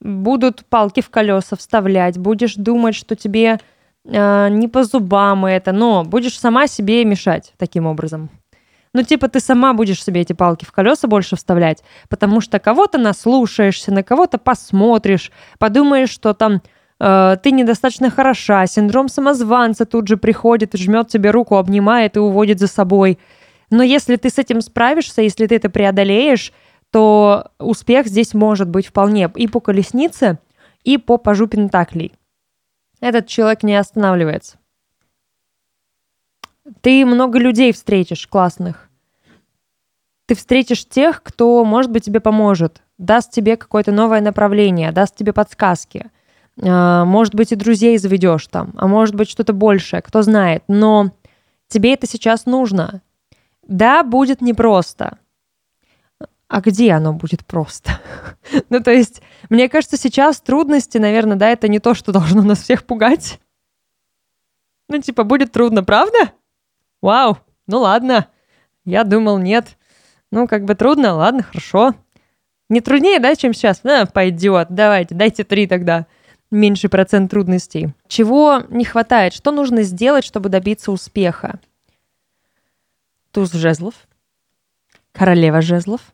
Будут 0.00 0.64
палки 0.64 1.02
в 1.02 1.10
колеса 1.10 1.56
вставлять. 1.56 2.16
Будешь 2.16 2.54
думать, 2.54 2.94
что 2.94 3.14
тебе 3.14 3.58
э, 4.04 4.48
не 4.48 4.66
по 4.66 4.84
зубам 4.84 5.44
это, 5.44 5.72
но 5.72 6.04
будешь 6.04 6.38
сама 6.38 6.66
себе 6.66 7.04
мешать 7.04 7.52
таким 7.58 7.84
образом. 7.84 8.30
Ну, 8.94 9.02
типа, 9.02 9.28
ты 9.28 9.40
сама 9.40 9.74
будешь 9.74 10.02
себе 10.02 10.22
эти 10.22 10.32
палки 10.32 10.64
в 10.64 10.72
колеса 10.72 11.06
больше 11.06 11.36
вставлять, 11.36 11.84
потому 12.08 12.40
что 12.40 12.58
кого-то 12.58 12.96
наслушаешься, 12.96 13.92
на 13.92 14.02
кого-то 14.02 14.38
посмотришь, 14.38 15.30
подумаешь, 15.58 16.08
что 16.08 16.32
там 16.32 16.62
э, 16.98 17.36
ты 17.42 17.50
недостаточно 17.50 18.08
хороша, 18.08 18.66
синдром 18.66 19.08
самозванца 19.08 19.84
тут 19.84 20.08
же 20.08 20.16
приходит, 20.16 20.74
жмет 20.74 21.08
тебе 21.08 21.30
руку, 21.30 21.56
обнимает 21.56 22.16
и 22.16 22.20
уводит 22.20 22.58
за 22.58 22.68
собой– 22.68 23.18
но 23.70 23.82
если 23.82 24.16
ты 24.16 24.30
с 24.30 24.38
этим 24.38 24.60
справишься, 24.60 25.22
если 25.22 25.46
ты 25.46 25.56
это 25.56 25.70
преодолеешь, 25.70 26.52
то 26.90 27.50
успех 27.58 28.06
здесь 28.06 28.34
может 28.34 28.68
быть 28.68 28.86
вполне 28.86 29.30
и 29.34 29.46
по 29.46 29.60
колеснице, 29.60 30.38
и 30.84 30.96
по 30.96 31.18
пажу 31.18 31.46
пентаклей. 31.46 32.14
Этот 33.00 33.26
человек 33.26 33.62
не 33.62 33.76
останавливается. 33.76 34.58
Ты 36.80 37.04
много 37.04 37.38
людей 37.38 37.72
встретишь 37.72 38.26
классных. 38.26 38.88
Ты 40.26 40.34
встретишь 40.34 40.86
тех, 40.86 41.22
кто, 41.22 41.64
может 41.64 41.90
быть, 41.90 42.04
тебе 42.04 42.20
поможет, 42.20 42.82
даст 42.98 43.30
тебе 43.30 43.56
какое-то 43.56 43.92
новое 43.92 44.20
направление, 44.20 44.92
даст 44.92 45.16
тебе 45.16 45.32
подсказки. 45.32 46.10
А, 46.60 47.04
может 47.04 47.34
быть, 47.34 47.52
и 47.52 47.56
друзей 47.56 47.96
заведешь 47.96 48.46
там, 48.48 48.74
а 48.76 48.86
может 48.86 49.14
быть, 49.14 49.30
что-то 49.30 49.52
большее, 49.54 50.02
кто 50.02 50.22
знает. 50.22 50.64
Но 50.68 51.12
тебе 51.68 51.94
это 51.94 52.06
сейчас 52.06 52.44
нужно. 52.44 53.00
Да, 53.68 54.02
будет 54.02 54.40
непросто. 54.40 55.18
А 56.48 56.62
где 56.62 56.92
оно 56.92 57.12
будет 57.12 57.44
просто? 57.44 58.00
ну, 58.70 58.80
то 58.80 58.90
есть, 58.90 59.20
мне 59.50 59.68
кажется, 59.68 59.98
сейчас 59.98 60.40
трудности, 60.40 60.96
наверное, 60.96 61.36
да, 61.36 61.50
это 61.50 61.68
не 61.68 61.78
то, 61.78 61.94
что 61.94 62.10
должно 62.10 62.42
нас 62.42 62.62
всех 62.62 62.84
пугать. 62.84 63.38
Ну, 64.88 64.98
типа, 65.00 65.24
будет 65.24 65.52
трудно, 65.52 65.84
правда? 65.84 66.32
Вау, 67.02 67.36
ну 67.66 67.80
ладно. 67.80 68.28
Я 68.86 69.04
думал, 69.04 69.36
нет. 69.38 69.76
Ну, 70.32 70.48
как 70.48 70.64
бы 70.64 70.74
трудно, 70.74 71.14
ладно, 71.14 71.42
хорошо. 71.42 71.94
Не 72.70 72.80
труднее, 72.80 73.18
да, 73.18 73.36
чем 73.36 73.52
сейчас? 73.52 73.84
На, 73.84 74.06
пойдет, 74.06 74.68
давайте, 74.70 75.14
дайте 75.14 75.44
три 75.44 75.66
тогда. 75.66 76.06
Меньший 76.50 76.88
процент 76.88 77.30
трудностей. 77.30 77.92
Чего 78.06 78.62
не 78.70 78.86
хватает? 78.86 79.34
Что 79.34 79.50
нужно 79.50 79.82
сделать, 79.82 80.24
чтобы 80.24 80.48
добиться 80.48 80.90
успеха? 80.90 81.60
Туз 83.32 83.52
жезлов, 83.52 83.94
королева 85.12 85.60
жезлов, 85.60 86.12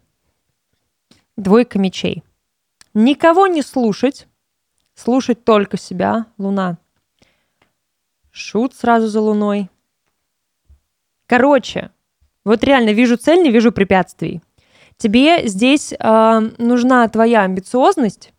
двойка 1.37 1.79
мечей. 1.79 2.23
Никого 2.93 3.47
не 3.47 3.63
слушать, 3.63 4.29
слушать 4.95 5.45
только 5.45 5.77
себя, 5.77 6.27
луна. 6.39 6.79
Шут 8.31 8.75
сразу 8.75 9.09
за 9.09 9.21
луной. 9.21 9.71
Короче, 11.27 11.91
вот 12.45 12.63
реально 12.63 12.91
вижу 12.91 13.17
цель, 13.17 13.43
не 13.43 13.51
вижу 13.51 13.73
препятствий. 13.73 14.43
Тебе 14.97 15.49
здесь 15.49 15.93
э, 15.93 16.41
нужна 16.59 17.09
твоя 17.09 17.43
амбициозность, 17.43 18.33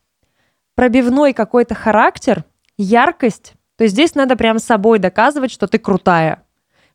пробивной 0.75 1.33
какой-то 1.33 1.75
характер, 1.75 2.45
яркость. 2.77 3.53
То 3.75 3.83
есть 3.83 3.93
здесь 3.93 4.15
надо 4.15 4.37
прям 4.37 4.59
собой 4.59 4.99
доказывать, 4.99 5.51
что 5.51 5.67
ты 5.67 5.79
крутая 5.79 6.44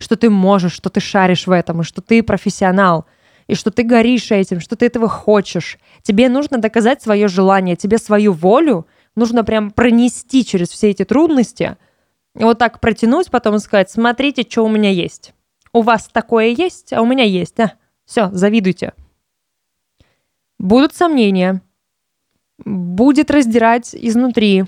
что 0.01 0.17
ты 0.17 0.31
можешь, 0.31 0.73
что 0.73 0.91
ты 0.91 0.99
шаришь 0.99 1.47
в 1.47 1.51
этом, 1.53 1.83
и 1.83 1.85
что 1.85 2.01
ты 2.01 2.23
профессионал, 2.23 3.07
и 3.47 3.55
что 3.55 3.71
ты 3.71 3.83
горишь 3.83 4.33
этим, 4.33 4.61
что 4.61 4.75
ты 4.75 4.87
этого 4.87 5.09
хочешь. 5.09 5.79
Тебе 6.03 6.29
нужно 6.29 6.59
доказать 6.59 7.03
свое 7.03 7.29
желание, 7.29 7.77
тебе 7.77 7.99
свою 7.99 8.33
волю 8.33 8.87
нужно 9.15 9.45
прям 9.45 9.71
пронести 9.71 10.45
через 10.45 10.71
все 10.71 10.91
эти 10.91 11.05
трудности, 11.05 11.77
и 12.39 12.45
вот 12.45 12.59
так 12.59 12.81
протянуть, 12.81 13.31
потом 13.31 13.59
сказать, 13.59 13.91
смотрите, 13.91 14.47
что 14.49 14.65
у 14.65 14.69
меня 14.69 14.91
есть. 14.91 15.35
У 15.73 15.83
вас 15.83 16.09
такое 16.13 16.47
есть, 16.49 16.93
а 16.93 17.03
у 17.03 17.07
меня 17.07 17.25
есть. 17.25 17.59
А, 17.61 17.75
все, 18.05 18.31
завидуйте. 18.33 18.95
Будут 20.59 20.95
сомнения. 20.95 21.63
Будет 22.65 23.31
раздирать 23.31 23.95
изнутри. 23.95 24.65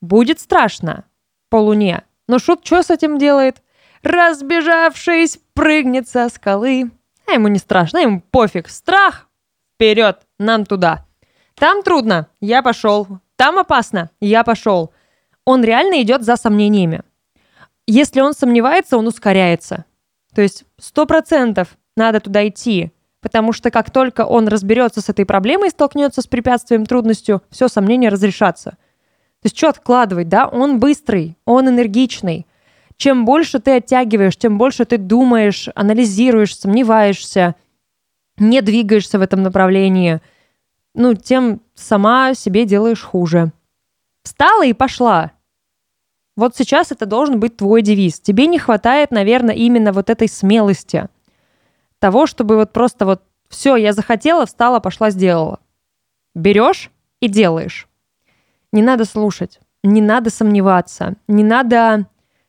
Будет 0.00 0.40
страшно 0.40 1.04
по 1.48 1.56
луне. 1.56 2.04
Но 2.28 2.38
шут 2.38 2.64
что 2.64 2.82
с 2.82 2.90
этим 2.90 3.18
делает? 3.18 3.62
Разбежавшись, 4.02 5.38
прыгнет 5.54 6.08
со 6.08 6.28
скалы. 6.28 6.90
А 7.26 7.32
ему 7.32 7.48
не 7.48 7.58
страшно, 7.58 7.98
ему 7.98 8.22
пофиг. 8.30 8.68
Страх! 8.68 9.28
Вперед, 9.74 10.20
нам 10.38 10.64
туда. 10.64 11.06
Там 11.54 11.82
трудно, 11.82 12.28
я 12.40 12.62
пошел. 12.62 13.06
Там 13.36 13.58
опасно, 13.58 14.10
я 14.20 14.44
пошел. 14.44 14.92
Он 15.44 15.64
реально 15.64 16.02
идет 16.02 16.22
за 16.22 16.36
сомнениями. 16.36 17.02
Если 17.86 18.20
он 18.20 18.32
сомневается, 18.32 18.96
он 18.96 19.06
ускоряется. 19.06 19.84
То 20.34 20.42
есть 20.42 20.64
сто 20.78 21.04
процентов 21.04 21.76
надо 21.96 22.20
туда 22.20 22.46
идти, 22.46 22.92
потому 23.20 23.52
что 23.52 23.70
как 23.70 23.90
только 23.90 24.24
он 24.24 24.48
разберется 24.48 25.00
с 25.00 25.08
этой 25.08 25.26
проблемой 25.26 25.68
и 25.68 25.72
столкнется 25.72 26.22
с 26.22 26.26
препятствием, 26.26 26.86
трудностью, 26.86 27.42
все 27.50 27.68
сомнения 27.68 28.08
разрешатся. 28.08 28.70
То 29.42 29.46
есть 29.46 29.56
что 29.58 29.68
откладывать, 29.68 30.28
да? 30.28 30.46
Он 30.46 30.78
быстрый, 30.78 31.36
он 31.44 31.68
энергичный 31.68 32.46
чем 32.96 33.24
больше 33.24 33.58
ты 33.58 33.76
оттягиваешь, 33.76 34.36
тем 34.36 34.58
больше 34.58 34.84
ты 34.84 34.98
думаешь, 34.98 35.68
анализируешь, 35.74 36.56
сомневаешься, 36.56 37.54
не 38.38 38.60
двигаешься 38.60 39.18
в 39.18 39.22
этом 39.22 39.42
направлении, 39.42 40.20
ну, 40.94 41.14
тем 41.14 41.62
сама 41.74 42.34
себе 42.34 42.66
делаешь 42.66 43.02
хуже. 43.02 43.52
Встала 44.22 44.64
и 44.64 44.72
пошла. 44.72 45.32
Вот 46.36 46.56
сейчас 46.56 46.92
это 46.92 47.06
должен 47.06 47.40
быть 47.40 47.56
твой 47.56 47.82
девиз. 47.82 48.20
Тебе 48.20 48.46
не 48.46 48.58
хватает, 48.58 49.10
наверное, 49.10 49.54
именно 49.54 49.92
вот 49.92 50.10
этой 50.10 50.28
смелости. 50.28 51.08
Того, 51.98 52.26
чтобы 52.26 52.56
вот 52.56 52.72
просто 52.72 53.06
вот 53.06 53.22
все, 53.48 53.76
я 53.76 53.92
захотела, 53.92 54.46
встала, 54.46 54.80
пошла, 54.80 55.10
сделала. 55.10 55.60
Берешь 56.34 56.90
и 57.20 57.28
делаешь. 57.28 57.88
Не 58.72 58.82
надо 58.82 59.04
слушать, 59.04 59.60
не 59.82 60.00
надо 60.00 60.30
сомневаться, 60.30 61.16
не 61.28 61.44
надо 61.44 62.06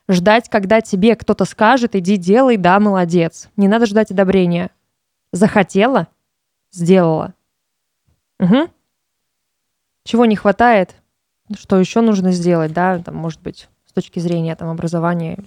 Ждать, 0.09 0.49
когда 0.49 0.81
тебе 0.81 1.15
кто-то 1.15 1.45
скажет, 1.45 1.95
иди 1.95 2.17
делай, 2.17 2.57
да, 2.57 2.79
молодец. 2.79 3.49
Не 3.55 3.67
надо 3.67 3.85
ждать 3.85 4.11
одобрения. 4.11 4.69
Захотела, 5.31 6.07
сделала. 6.71 7.33
Угу. 8.39 8.69
Чего 10.03 10.25
не 10.25 10.35
хватает, 10.35 10.95
что 11.57 11.79
еще 11.79 12.01
нужно 12.01 12.31
сделать, 12.31 12.73
да, 12.73 12.99
там, 12.99 13.15
может 13.15 13.41
быть, 13.41 13.69
с 13.85 13.93
точки 13.93 14.19
зрения 14.19 14.55
там 14.55 14.69
образования. 14.69 15.37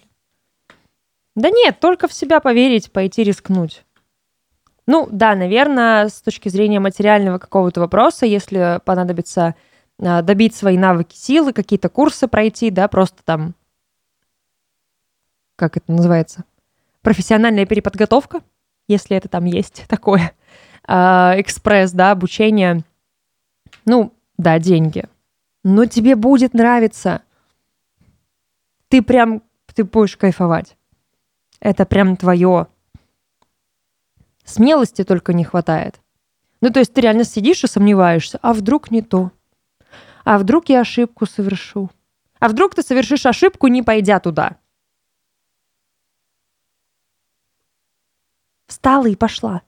Да 1.34 1.50
нет, 1.50 1.78
только 1.78 2.08
в 2.08 2.14
себя 2.14 2.40
поверить, 2.40 2.90
пойти 2.90 3.22
рискнуть. 3.22 3.84
Ну, 4.86 5.08
да, 5.10 5.34
наверное, 5.34 6.08
с 6.08 6.22
точки 6.22 6.48
зрения 6.48 6.80
материального 6.80 7.38
какого-то 7.38 7.80
вопроса, 7.80 8.24
если 8.24 8.80
понадобится 8.84 9.54
а, 9.98 10.22
добить 10.22 10.54
свои 10.54 10.78
навыки 10.78 11.14
силы, 11.16 11.52
какие-то 11.52 11.88
курсы 11.88 12.28
пройти, 12.28 12.70
да, 12.70 12.88
просто 12.88 13.22
там 13.24 13.54
как 15.56 15.76
это 15.76 15.90
называется, 15.90 16.44
профессиональная 17.02 17.66
переподготовка, 17.66 18.42
если 18.88 19.16
это 19.16 19.28
там 19.28 19.44
есть 19.46 19.84
такое, 19.88 20.32
э, 20.86 20.92
экспресс, 21.40 21.92
да, 21.92 22.12
обучение. 22.12 22.84
Ну, 23.84 24.12
да, 24.38 24.58
деньги. 24.58 25.04
Но 25.64 25.86
тебе 25.86 26.14
будет 26.14 26.54
нравиться. 26.54 27.22
Ты 28.88 29.02
прям, 29.02 29.42
ты 29.74 29.84
будешь 29.84 30.16
кайфовать. 30.16 30.76
Это 31.60 31.84
прям 31.86 32.16
твое. 32.16 32.68
Смелости 34.44 35.02
только 35.02 35.32
не 35.32 35.42
хватает. 35.42 36.00
Ну, 36.60 36.70
то 36.70 36.78
есть 36.78 36.92
ты 36.94 37.00
реально 37.00 37.24
сидишь 37.24 37.64
и 37.64 37.66
сомневаешься, 37.66 38.38
а 38.42 38.52
вдруг 38.52 38.90
не 38.90 39.02
то? 39.02 39.32
А 40.24 40.38
вдруг 40.38 40.68
я 40.68 40.80
ошибку 40.80 41.26
совершу? 41.26 41.90
А 42.38 42.48
вдруг 42.48 42.74
ты 42.74 42.82
совершишь 42.82 43.26
ошибку, 43.26 43.66
не 43.68 43.82
пойдя 43.82 44.20
туда? 44.20 44.56
Встала 48.66 49.06
и 49.06 49.14
пошла. 49.14 49.62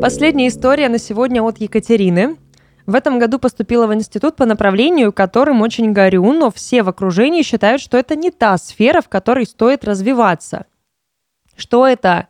Последняя 0.00 0.48
история 0.48 0.88
на 0.88 0.98
сегодня 0.98 1.42
от 1.42 1.58
Екатерины. 1.58 2.36
В 2.84 2.94
этом 2.94 3.18
году 3.18 3.38
поступила 3.38 3.86
в 3.86 3.94
институт 3.94 4.36
по 4.36 4.44
направлению, 4.44 5.12
которым 5.12 5.62
очень 5.62 5.92
горю, 5.92 6.32
но 6.32 6.50
все 6.50 6.82
в 6.82 6.88
окружении 6.88 7.42
считают, 7.42 7.80
что 7.80 7.96
это 7.96 8.14
не 8.16 8.30
та 8.30 8.58
сфера, 8.58 9.00
в 9.00 9.08
которой 9.08 9.46
стоит 9.46 9.84
развиваться. 9.84 10.66
Что 11.56 11.86
это 11.86 12.28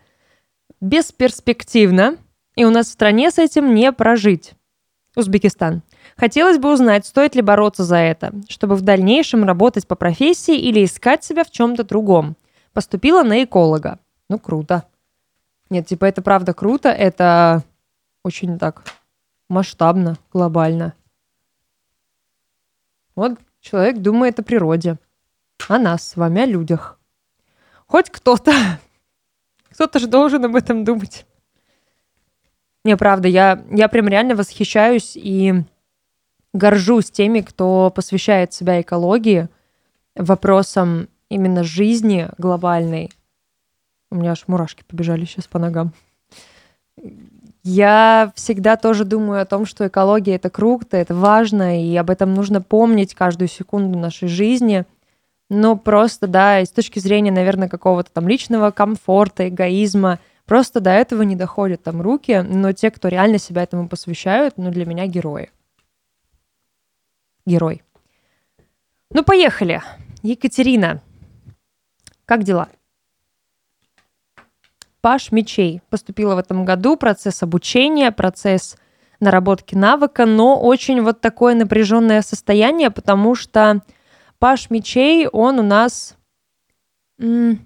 бесперспективно, 0.81 2.17
и 2.55 2.65
у 2.65 2.71
нас 2.71 2.87
в 2.87 2.93
стране 2.93 3.31
с 3.31 3.39
этим 3.39 3.75
не 3.75 3.93
прожить. 3.93 4.55
Узбекистан. 5.15 5.83
Хотелось 6.17 6.59
бы 6.59 6.73
узнать, 6.73 7.05
стоит 7.05 7.35
ли 7.35 7.43
бороться 7.43 7.85
за 7.85 7.97
это, 7.97 8.33
чтобы 8.49 8.75
в 8.75 8.81
дальнейшем 8.81 9.45
работать 9.45 9.87
по 9.87 9.97
профессии 9.97 10.57
или 10.59 10.85
искать 10.85 11.23
себя 11.23 11.45
в 11.45 11.51
чем-то 11.51 11.85
другом. 11.85 12.37
Поступила 12.73 13.23
на 13.23 13.45
эколога. 13.45 13.99
Ну, 14.31 14.39
круто. 14.39 14.85
Нет, 15.69 15.87
типа 15.87 16.07
это 16.07 16.23
правда 16.23 16.55
круто, 16.55 16.89
это 16.89 17.63
очень 18.25 18.59
так 18.59 18.83
масштабно, 19.49 20.17
глобально. 20.33 20.95
Вот 23.15 23.39
человек 23.61 23.99
думает 23.99 24.39
о 24.39 24.43
природе, 24.43 24.99
о 25.69 25.79
нас 25.79 26.09
с 26.09 26.17
вами, 26.17 26.43
о 26.43 26.47
людях. 26.47 26.99
Хоть 27.87 28.11
кто-то, 28.11 28.53
кто-то 29.71 29.99
же 29.99 30.07
должен 30.07 30.45
об 30.45 30.57
этом 30.57 30.85
думать. 30.85 31.27
Не, 32.85 32.97
правда, 32.97 33.29
я, 33.29 33.65
я 33.71 33.89
прям 33.89 34.09
реально 34.09 34.35
восхищаюсь 34.35 35.17
и 35.17 35.65
горжусь 36.57 37.11
теми, 37.11 37.41
кто 37.41 37.93
посвящает 37.95 38.53
себя 38.53 38.81
экологии, 38.81 39.49
вопросам 40.15 41.09
именно 41.29 41.63
жизни 41.63 42.29
глобальной. 42.39 43.11
У 44.11 44.17
меня 44.17 44.33
аж 44.33 44.45
мурашки 44.47 44.85
побежали 44.87 45.25
сейчас 45.25 45.47
по 45.47 45.59
ногам. 45.59 45.93
Я 47.63 48.33
всегда 48.37 48.77
тоже 48.77 49.05
думаю 49.05 49.43
о 49.43 49.45
том, 49.45 49.67
что 49.67 49.87
экология 49.87 50.37
это 50.37 50.51
круто, 50.51 50.97
это 50.97 51.15
важно, 51.15 51.85
и 51.85 51.97
об 51.97 52.11
этом 52.11 52.33
нужно 52.33 52.63
помнить 52.63 53.15
каждую 53.15 53.49
секунду 53.49 53.99
нашей 53.99 54.29
жизни. 54.29 54.85
Но 55.51 55.77
просто, 55.77 56.29
да, 56.29 56.61
с 56.61 56.71
точки 56.71 57.01
зрения, 57.01 57.33
наверное, 57.33 57.69
какого-то 57.69 58.11
там 58.13 58.29
личного 58.29 58.71
комфорта, 58.71 59.49
эгоизма, 59.49 60.21
просто 60.45 60.81
до 60.81 60.91
этого 60.91 61.23
не 61.23 61.35
доходят 61.35 61.83
там 61.83 62.01
руки, 62.01 62.45
но 62.49 62.73
те, 62.73 62.93
кто 62.93 63.09
реально 63.09 63.39
себя 63.39 63.65
этому 63.65 63.89
посвящают, 63.89 64.55
ну, 64.59 64.71
для 64.71 64.87
меня 64.87 65.07
герои. 65.07 65.51
Герой. 67.47 67.85
Ну, 69.11 69.23
поехали. 69.23 69.81
Екатерина, 70.23 71.01
как 72.25 72.43
дела? 72.43 72.69
Паш 75.01 75.31
Мечей. 75.31 75.81
Поступила 75.89 76.35
в 76.35 76.39
этом 76.39 76.65
году, 76.65 76.97
процесс 76.97 77.45
обучения, 77.45 78.11
процесс 78.11 78.77
наработки 79.21 79.77
навыка, 79.77 80.27
но 80.27 80.61
очень 80.61 81.01
вот 81.01 81.21
такое 81.21 81.55
напряженное 81.55 82.23
состояние, 82.23 82.91
потому 82.91 83.37
что 83.37 83.83
Паш 84.41 84.69
Мечей, 84.69 85.29
он 85.29 85.61
у 85.61 85.63
нас, 85.63 86.17
ну, 87.19 87.57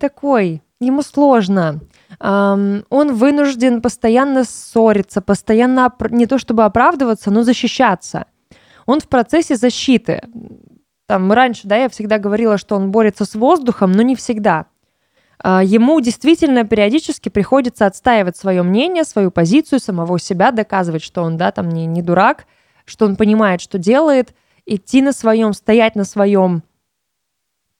такой, 0.00 0.62
ему 0.80 1.02
сложно. 1.02 1.80
Um, 2.20 2.84
он 2.90 3.14
вынужден 3.14 3.80
постоянно 3.80 4.42
ссориться, 4.42 5.20
постоянно 5.20 5.94
не 6.10 6.26
то 6.26 6.38
чтобы 6.38 6.64
оправдываться, 6.64 7.30
но 7.30 7.44
защищаться. 7.44 8.26
Он 8.86 8.98
в 9.00 9.08
процессе 9.08 9.54
защиты. 9.54 10.22
Там 11.06 11.30
раньше, 11.30 11.68
да, 11.68 11.76
я 11.76 11.88
всегда 11.88 12.18
говорила, 12.18 12.58
что 12.58 12.74
он 12.74 12.90
борется 12.90 13.24
с 13.24 13.34
воздухом, 13.34 13.92
но 13.92 14.02
не 14.02 14.16
всегда. 14.16 14.66
А, 15.40 15.62
ему 15.62 16.00
действительно 16.00 16.64
периодически 16.64 17.28
приходится 17.28 17.86
отстаивать 17.86 18.36
свое 18.36 18.62
мнение, 18.62 19.04
свою 19.04 19.30
позицию, 19.30 19.78
самого 19.78 20.18
себя, 20.18 20.50
доказывать, 20.50 21.02
что 21.02 21.22
он, 21.22 21.36
да, 21.36 21.52
там 21.52 21.68
не, 21.68 21.86
не 21.86 22.02
дурак, 22.02 22.46
что 22.84 23.04
он 23.04 23.16
понимает, 23.16 23.60
что 23.60 23.78
делает, 23.78 24.34
идти 24.66 25.02
на 25.02 25.12
своем, 25.12 25.52
стоять 25.52 25.94
на 25.94 26.04
своем. 26.04 26.62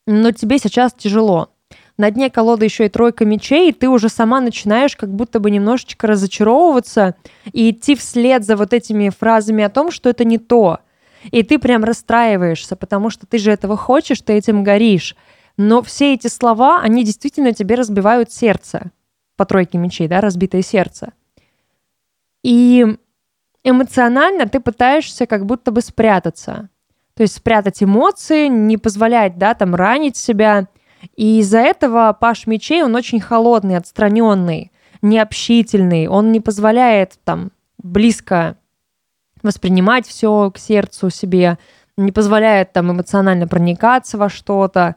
Но 0.07 0.31
тебе 0.31 0.59
сейчас 0.59 0.92
тяжело. 0.92 1.51
На 1.99 2.13
дне 2.13 2.31
колоды 2.31 2.65
еще 2.65 2.87
и 2.87 2.89
тройка 2.89 3.25
мечей, 3.25 3.71
и 3.71 3.73
ты 3.73 3.89
уже 3.89 4.09
сама 4.09 4.41
начинаешь 4.41 4.97
как 4.97 5.13
будто 5.13 5.41
бы 5.41 5.51
немножечко 5.51 6.07
разочаровываться 6.07 7.17
и 7.53 7.71
идти 7.71 7.97
вслед 7.97 8.45
за 8.45 8.57
вот 8.57 8.73
этими 8.73 9.09
фразами 9.11 9.65
о 9.65 9.69
том, 9.69 9.91
что 9.91 10.09
это 10.09 10.25
не 10.25 10.39
то. 10.39 10.79
И 11.33 11.43
ты 11.43 11.59
прям 11.59 11.83
расстраиваешься, 11.83 12.77
потому 12.77 13.11
что 13.11 13.27
ты 13.27 13.39
же 13.39 13.51
этого 13.51 13.77
хочешь, 13.77 14.21
ты 14.21 14.35
этим 14.35 14.63
горишь. 14.63 15.17
Но 15.57 15.83
все 15.83 16.15
эти 16.15 16.29
слова, 16.29 16.81
они 16.81 17.03
действительно 17.03 17.53
тебе 17.53 17.75
разбивают 17.75 18.33
сердце. 18.33 18.93
По 19.37 19.45
тройке 19.45 19.77
мечей, 19.77 20.07
да, 20.07 20.21
разбитое 20.21 20.63
сердце. 20.63 21.13
И 22.45 22.87
эмоционально 23.65 24.47
ты 24.47 24.61
пытаешься 24.61 25.27
как 25.27 25.47
будто 25.47 25.73
бы 25.73 25.81
спрятаться. 25.81 26.69
То 27.15 27.23
есть 27.23 27.35
спрятать 27.35 27.83
эмоции, 27.83 28.47
не 28.47 28.77
позволять, 28.77 29.37
да, 29.37 29.55
там 29.55 29.75
ранить 29.75 30.17
себя. 30.17 30.69
И 31.17 31.41
из-за 31.41 31.59
этого 31.59 32.17
Паш 32.19 32.47
Мечей, 32.47 32.83
он 32.83 32.95
очень 32.95 33.21
холодный, 33.21 33.77
отстраненный, 33.77 34.73
необщительный. 35.03 36.09
Он 36.09 36.33
не 36.33 36.41
позволяет 36.41 37.19
там 37.25 37.51
близко 37.83 38.57
воспринимать 39.43 40.07
все 40.07 40.51
к 40.51 40.59
сердцу 40.59 41.11
себе, 41.11 41.59
не 41.97 42.13
позволяет 42.13 42.73
там 42.73 42.91
эмоционально 42.91 43.47
проникаться 43.47 44.19
во 44.19 44.29
что-то 44.29 44.97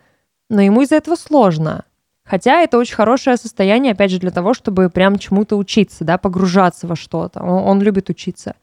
но 0.52 0.62
ему 0.62 0.82
из-за 0.82 0.98
этого 0.98 1.16
сложно. 1.16 1.86
Хотя 2.26 2.62
это 2.62 2.78
очень 2.78 2.96
хорошее 2.96 3.38
состояние, 3.38 3.94
опять 3.94 4.12
же, 4.12 4.20
для 4.20 4.32
того, 4.32 4.54
чтобы 4.54 4.90
прям 4.90 5.18
чему-то 5.18 5.56
учиться, 5.56 6.04
да, 6.04 6.18
погружаться 6.18 6.88
во 6.88 6.98
что-то. 6.98 7.42
Он, 7.42 7.64
он 7.70 7.82
любит 7.82 8.10
учиться. 8.10 8.56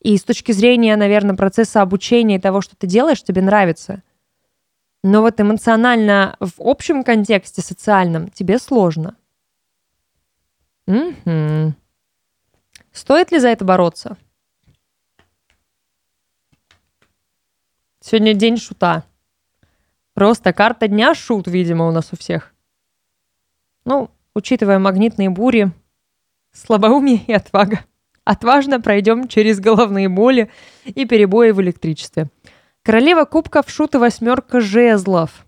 И 0.00 0.16
с 0.16 0.22
точки 0.22 0.52
зрения, 0.52 0.94
наверное, 0.94 1.34
процесса 1.34 1.82
обучения 1.82 2.36
и 2.36 2.40
того, 2.40 2.60
что 2.60 2.76
ты 2.76 2.86
делаешь, 2.86 3.22
тебе 3.24 3.42
нравится. 3.42 4.02
Но 5.08 5.22
вот 5.22 5.40
эмоционально 5.40 6.36
в 6.40 6.54
общем 6.58 7.04
контексте 7.04 7.62
социальном 7.62 8.28
тебе 8.28 8.58
сложно. 8.58 9.14
Угу. 10.88 11.74
Стоит 12.90 13.30
ли 13.30 13.38
за 13.38 13.50
это 13.50 13.64
бороться? 13.64 14.16
Сегодня 18.00 18.34
день 18.34 18.56
шута. 18.56 19.04
Просто 20.12 20.52
карта 20.52 20.88
дня 20.88 21.14
шут, 21.14 21.46
видимо, 21.46 21.86
у 21.86 21.92
нас 21.92 22.12
у 22.12 22.16
всех. 22.16 22.52
Ну, 23.84 24.10
учитывая 24.34 24.80
магнитные 24.80 25.30
бури, 25.30 25.70
слабоумие 26.50 27.22
и 27.28 27.32
отвага. 27.32 27.84
Отважно 28.24 28.80
пройдем 28.80 29.28
через 29.28 29.60
головные 29.60 30.08
боли 30.08 30.50
и 30.84 31.04
перебои 31.04 31.52
в 31.52 31.62
электричестве. 31.62 32.28
Королева 32.86 33.24
кубков, 33.24 33.68
шут 33.68 33.96
и 33.96 33.98
восьмерка 33.98 34.60
жезлов. 34.60 35.44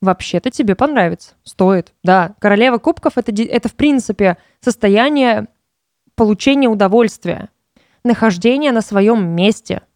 Вообще-то 0.00 0.50
тебе 0.50 0.74
понравится. 0.74 1.34
Стоит. 1.44 1.92
Да, 2.02 2.34
королева 2.38 2.78
кубков 2.78 3.18
это, 3.18 3.30
это 3.42 3.68
в 3.68 3.74
принципе 3.74 4.38
состояние 4.60 5.48
получения 6.14 6.68
удовольствия. 6.68 7.50
Нахождение 8.04 8.72
на 8.72 8.80
своем 8.80 9.22
месте– 9.22 9.82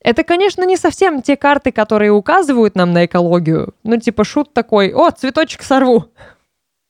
это, 0.00 0.24
конечно, 0.24 0.64
не 0.64 0.78
совсем 0.78 1.20
те 1.20 1.36
карты, 1.36 1.72
которые 1.72 2.12
указывают 2.12 2.74
нам 2.74 2.94
на 2.94 3.04
экологию. 3.04 3.74
Ну, 3.82 3.98
типа 3.98 4.24
шут 4.24 4.54
такой, 4.54 4.94
о, 4.94 5.10
цветочек 5.10 5.62
сорву. 5.62 6.06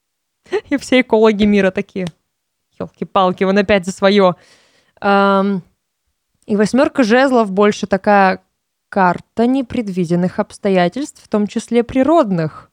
И 0.69 0.77
все 0.77 1.01
экологи 1.01 1.43
мира 1.43 1.71
такие. 1.71 2.07
Елки-палки, 2.79 3.43
он 3.43 3.57
опять 3.57 3.85
за 3.85 3.91
свое. 3.91 4.37
И 5.03 6.55
восьмерка 6.55 7.03
жезлов 7.03 7.51
больше 7.51 7.85
такая 7.85 8.41
карта 8.89 9.45
непредвиденных 9.45 10.39
обстоятельств, 10.39 11.23
в 11.23 11.27
том 11.27 11.47
числе 11.47 11.83
природных. 11.83 12.71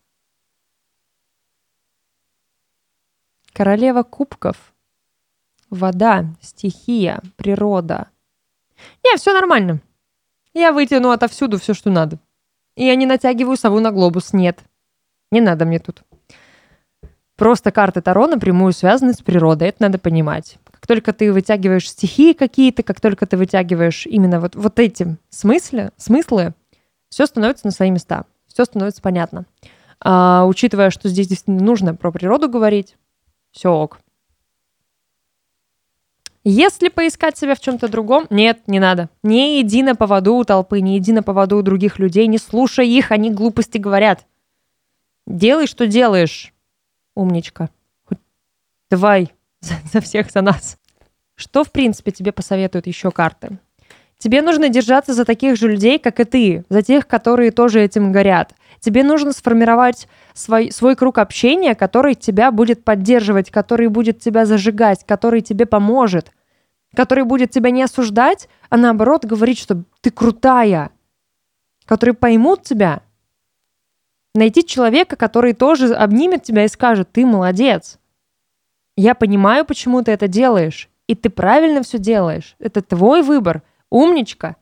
Королева 3.53 4.03
кубков. 4.03 4.75
Вода, 5.71 6.27
стихия, 6.41 7.23
природа. 7.37 8.09
Не, 9.05 9.17
все 9.17 9.33
нормально. 9.33 9.81
Я 10.55 10.73
вытяну 10.73 11.11
отовсюду 11.11 11.59
все, 11.59 11.75
что 11.75 11.91
надо. 11.91 12.19
И 12.77 12.85
я 12.85 12.95
не 12.95 13.07
натягиваю 13.07 13.57
сову 13.57 13.81
на 13.81 13.91
глобус, 13.91 14.33
нет. 14.33 14.61
Не 15.31 15.41
надо 15.41 15.65
мне 15.65 15.79
тут. 15.79 16.03
Просто 17.37 17.71
карты 17.71 18.01
Таро 18.01 18.27
напрямую 18.27 18.73
связаны 18.73 19.13
с 19.13 19.21
природой, 19.21 19.69
это 19.69 19.83
надо 19.83 19.99
понимать. 19.99 20.59
Как 20.77 20.87
только 20.87 21.15
ты 21.15 21.33
вытягиваешь 21.33 21.89
стихии 21.89 22.35
какие-то, 22.35 22.83
как 22.83 23.01
только 23.01 23.27
ты 23.27 23.39
вытягиваешь 23.39 24.05
именно 24.05 24.41
вот, 24.41 24.55
вот 24.55 24.79
эти 24.79 25.17
смыслы, 25.31 25.91
смыслы, 25.97 26.53
все 27.09 27.25
становится 27.25 27.67
на 27.67 27.71
свои 27.71 27.91
места, 27.91 28.27
все 28.47 28.67
становится 28.67 29.01
понятно. 29.01 29.47
А, 30.01 30.45
учитывая, 30.47 30.91
что 30.91 31.09
здесь 31.09 31.29
действительно 31.29 31.65
нужно 31.65 31.95
про 31.95 32.13
природу 32.13 32.51
говорить, 32.51 32.97
все 33.53 33.71
ок. 33.71 34.01
Если 36.45 36.91
поискать 36.91 37.39
себя 37.39 37.55
в 37.55 37.61
чем-то 37.61 37.89
другом, 37.89 38.27
нет, 38.29 38.61
не 38.67 38.79
надо. 38.79 39.09
Не 39.23 39.63
иди 39.63 39.83
на 39.83 39.95
поводу 39.95 40.35
у 40.35 40.45
толпы, 40.45 40.81
не 40.81 40.99
иди 40.99 41.13
на 41.13 41.23
поводу 41.23 41.57
у 41.57 41.63
других 41.63 41.99
людей, 41.99 42.27
не 42.27 42.39
слушай 42.39 42.87
их, 42.87 43.13
они 43.13 43.31
глупости 43.31 43.79
говорят. 43.79 44.27
Делай, 45.27 45.67
что 45.67 45.87
делаешь, 45.87 46.53
умничка. 47.15 47.71
Давай 48.91 49.33
за, 49.61 49.75
за 49.93 50.01
всех, 50.01 50.31
за 50.31 50.43
нас. 50.43 50.79
Что, 51.35 51.65
в 51.65 51.73
принципе, 51.73 52.11
тебе 52.11 52.33
посоветуют 52.33 52.87
еще 52.87 53.11
карты? 53.11 53.59
Тебе 54.19 54.41
нужно 54.41 54.69
держаться 54.71 55.13
за 55.13 55.25
таких 55.25 55.57
же 55.57 55.69
людей, 55.69 55.99
как 55.99 56.21
и 56.21 56.25
ты, 56.25 56.65
за 56.71 56.83
тех, 56.83 57.07
которые 57.07 57.51
тоже 57.51 57.83
этим 57.83 58.13
горят. 58.13 58.55
Тебе 58.81 59.05
нужно 59.05 59.33
сформировать 59.33 60.09
свой, 60.33 60.71
свой 60.73 60.97
круг 60.97 61.19
общения, 61.19 61.75
который 61.75 62.15
тебя 62.15 62.51
будет 62.51 62.85
поддерживать, 62.85 63.51
который 63.51 63.89
будет 63.89 64.21
тебя 64.21 64.47
зажигать, 64.47 65.05
который 65.05 65.43
тебе 65.43 65.67
поможет, 65.67 66.31
который 66.95 67.25
будет 67.25 67.51
тебя 67.51 67.71
не 67.71 67.83
осуждать, 67.83 68.49
а 68.71 68.77
наоборот 68.79 69.25
говорить, 69.25 69.59
что 69.59 69.83
ты 70.01 70.11
крутая, 70.11 70.91
которые 71.85 72.15
поймут 72.15 72.63
тебя. 72.63 73.03
Найти 74.35 74.65
человека, 74.65 75.17
который 75.17 75.53
тоже 75.53 75.95
обнимет 75.95 76.43
тебя 76.43 76.65
и 76.65 76.69
скажет, 76.69 77.11
ты 77.13 77.27
молодец. 77.27 77.99
Я 78.97 79.15
понимаю, 79.15 79.65
почему 79.67 80.03
ты 80.03 80.13
это 80.13 80.27
делаешь, 80.27 80.89
и 81.07 81.15
ты 81.15 81.29
правильно 81.29 81.83
все 81.83 81.99
делаешь. 81.99 82.57
Это 82.59 82.83
твой 82.83 83.23
выбор. 83.23 83.63
Умничка. 83.91 84.57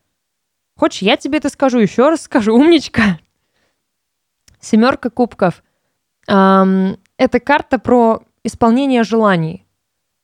Хочешь, 0.77 1.01
я 1.01 1.15
тебе 1.15 1.37
это 1.37 1.49
скажу, 1.49 1.79
еще 1.79 2.09
раз 2.09 2.21
скажу, 2.21 2.53
умничка. 2.53 3.19
Семерка 4.59 5.09
кубков. 5.09 5.63
Эм, 6.27 6.97
это 7.17 7.39
карта 7.39 7.79
про 7.79 8.23
исполнение 8.43 9.03
желаний. 9.03 9.65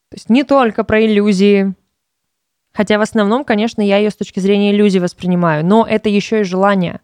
То 0.10 0.16
есть 0.16 0.30
не 0.30 0.44
только 0.44 0.84
про 0.84 1.06
иллюзии. 1.06 1.74
Хотя 2.74 2.98
в 2.98 3.02
основном, 3.02 3.46
конечно, 3.46 3.82
я 3.82 3.98
ее 3.98 4.10
с 4.10 4.16
точки 4.16 4.40
зрения 4.40 4.72
иллюзий 4.72 5.00
воспринимаю, 5.00 5.66
но 5.66 5.86
это 5.88 6.10
еще 6.10 6.42
и 6.42 6.44
желание. 6.44 7.00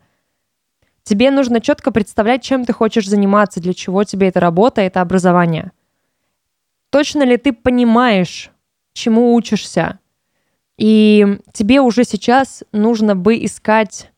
Тебе 1.04 1.32
нужно 1.32 1.62
четко 1.62 1.92
представлять, 1.92 2.44
чем 2.44 2.66
ты 2.66 2.74
хочешь 2.74 3.08
заниматься, 3.08 3.62
для 3.62 3.74
чего 3.74 4.04
тебе 4.04 4.28
эта 4.28 4.42
работа, 4.42 4.82
это 4.82 5.00
образование. 5.00 5.72
Точно 6.90 7.24
ли 7.24 7.38
ты 7.38 7.54
понимаешь, 7.54 8.52
чему 8.94 9.34
учишься? 9.34 10.00
И 10.78 11.40
тебе 11.54 11.82
уже 11.82 12.04
сейчас 12.04 12.64
нужно 12.72 13.16
бы 13.16 13.44
искать, 13.44 14.12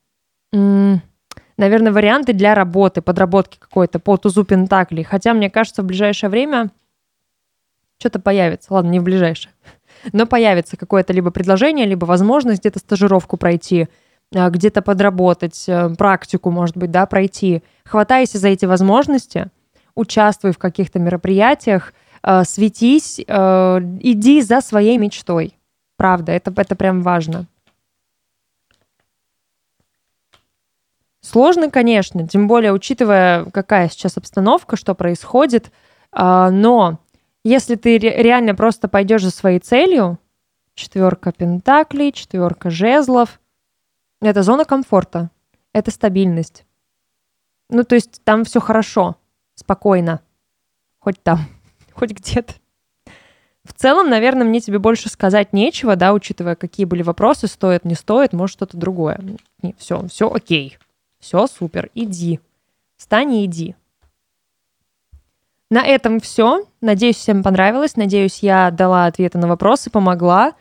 наверное, 0.51 1.91
варианты 1.91 2.34
для 2.34 2.53
работы, 2.53 3.01
подработки 3.01 3.58
какой-то 3.58 3.99
по 3.99 4.17
тузу 4.17 4.43
Пентаклей. 4.43 5.03
Хотя, 5.03 5.34
мне 5.34 5.49
кажется, 5.49 5.82
в 5.82 5.86
ближайшее 5.86 6.29
время 6.29 6.71
что-то 7.97 8.19
появится. 8.19 8.73
Ладно, 8.73 8.89
не 8.89 8.99
в 8.99 9.03
ближайшее. 9.03 9.53
Но 10.13 10.25
появится 10.25 10.77
какое-то 10.77 11.13
либо 11.13 11.32
предложение, 11.32 11.86
либо 11.86 12.05
возможность 12.05 12.62
где-то 12.62 12.79
стажировку 12.79 13.38
пройти, 13.38 13.88
а, 14.34 14.49
где-то 14.49 14.82
подработать, 14.82 15.65
э, 15.67 15.89
практику, 15.95 16.51
может 16.51 16.77
быть, 16.77 16.91
да, 16.91 17.05
пройти. 17.05 17.63
Хватайся 17.84 18.38
за 18.38 18.49
эти 18.49 18.65
возможности, 18.65 19.47
участвуй 19.95 20.51
в 20.51 20.58
каких-то 20.58 20.99
мероприятиях, 20.99 21.93
светись, 22.43 23.19
э, 23.19 23.79
иди 24.01 24.41
за 24.41 24.62
своей 24.62 24.97
мечтой. 24.97 25.53
Правда, 25.97 26.32
это, 26.32 26.53
это 26.55 26.75
прям 26.75 27.01
важно. 27.01 27.45
Сложно, 31.21 31.69
конечно, 31.69 32.27
тем 32.27 32.47
более 32.47 32.73
учитывая, 32.73 33.45
какая 33.45 33.89
сейчас 33.89 34.17
обстановка, 34.17 34.75
что 34.77 34.95
происходит, 34.95 35.71
а, 36.12 36.49
но 36.49 36.99
если 37.43 37.75
ты 37.75 37.97
реально 37.97 38.55
просто 38.55 38.88
пойдешь 38.88 39.23
за 39.23 39.32
своей 39.32 39.60
целью, 39.60 40.17
четверка 40.73 41.32
пентаклей, 41.32 42.12
четверка 42.13 42.69
жезлов, 42.69 43.39
это 44.21 44.41
зона 44.41 44.65
комфорта, 44.65 45.29
это 45.73 45.91
стабильность. 45.91 46.65
Ну, 47.69 47.84
то 47.84 47.95
есть 47.95 48.21
там 48.23 48.43
все 48.45 48.60
хорошо, 48.60 49.17
спокойно, 49.53 50.21
хоть 50.99 51.21
там, 51.21 51.39
хоть 52.00 52.12
где-то. 52.12 52.54
В 53.66 53.74
целом, 53.74 54.10
наверное, 54.10 54.48
мне 54.48 54.62
тебе 54.62 54.80
больше 54.80 55.10
сказать 55.10 55.54
нечего, 55.54 55.96
да, 55.96 56.14
учитывая, 56.14 56.56
какие 56.56 56.86
были 56.86 57.04
вопросы, 57.04 57.48
стоит, 57.48 57.86
не 57.86 57.94
стоит, 57.94 58.34
может, 58.34 58.56
что-то 58.56 58.78
другое. 58.78 59.20
Не, 59.62 59.76
все, 59.78 60.08
все 60.08 60.32
окей. 60.32 60.78
Все 61.20 61.46
супер, 61.48 61.90
иди. 61.94 62.40
Встань 62.96 63.34
и 63.34 63.46
иди. 63.46 63.76
На 65.70 65.86
этом 65.86 66.20
все. 66.20 66.66
Надеюсь, 66.82 67.18
всем 67.18 67.44
понравилось. 67.44 67.96
Надеюсь, 67.96 68.40
я 68.40 68.72
дала 68.72 69.06
ответы 69.06 69.38
на 69.38 69.48
вопросы, 69.48 69.92
помогла. 69.92 70.54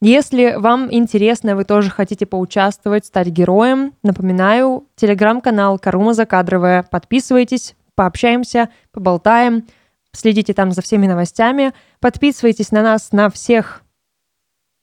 Если 0.00 0.54
вам 0.56 0.92
интересно, 0.92 1.56
вы 1.56 1.64
тоже 1.64 1.90
хотите 1.90 2.24
поучаствовать, 2.24 3.06
стать 3.06 3.28
героем, 3.28 3.94
напоминаю, 4.02 4.86
телеграм-канал 4.96 5.78
Карума 5.78 6.14
Закадровая. 6.14 6.82
Подписывайтесь, 6.82 7.74
пообщаемся, 7.94 8.70
поболтаем. 8.92 9.66
Следите 10.14 10.54
там 10.54 10.72
за 10.72 10.80
всеми 10.80 11.06
новостями. 11.06 11.72
Подписывайтесь 12.00 12.70
на 12.70 12.82
нас 12.82 13.12
на 13.12 13.28
всех 13.28 13.82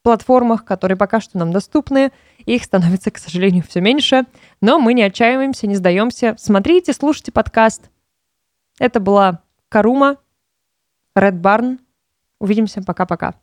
платформах, 0.03 0.65
которые 0.65 0.97
пока 0.97 1.21
что 1.21 1.37
нам 1.37 1.51
доступны. 1.51 2.11
Их 2.45 2.63
становится, 2.63 3.11
к 3.11 3.17
сожалению, 3.17 3.63
все 3.67 3.81
меньше. 3.81 4.25
Но 4.59 4.79
мы 4.79 4.93
не 4.93 5.03
отчаиваемся, 5.03 5.67
не 5.67 5.75
сдаемся. 5.75 6.35
Смотрите, 6.37 6.93
слушайте 6.93 7.31
подкаст. 7.31 7.89
Это 8.79 8.99
была 8.99 9.41
Карума, 9.69 10.17
Red 11.15 11.39
Barn. 11.39 11.79
Увидимся. 12.39 12.81
Пока-пока. 12.81 13.35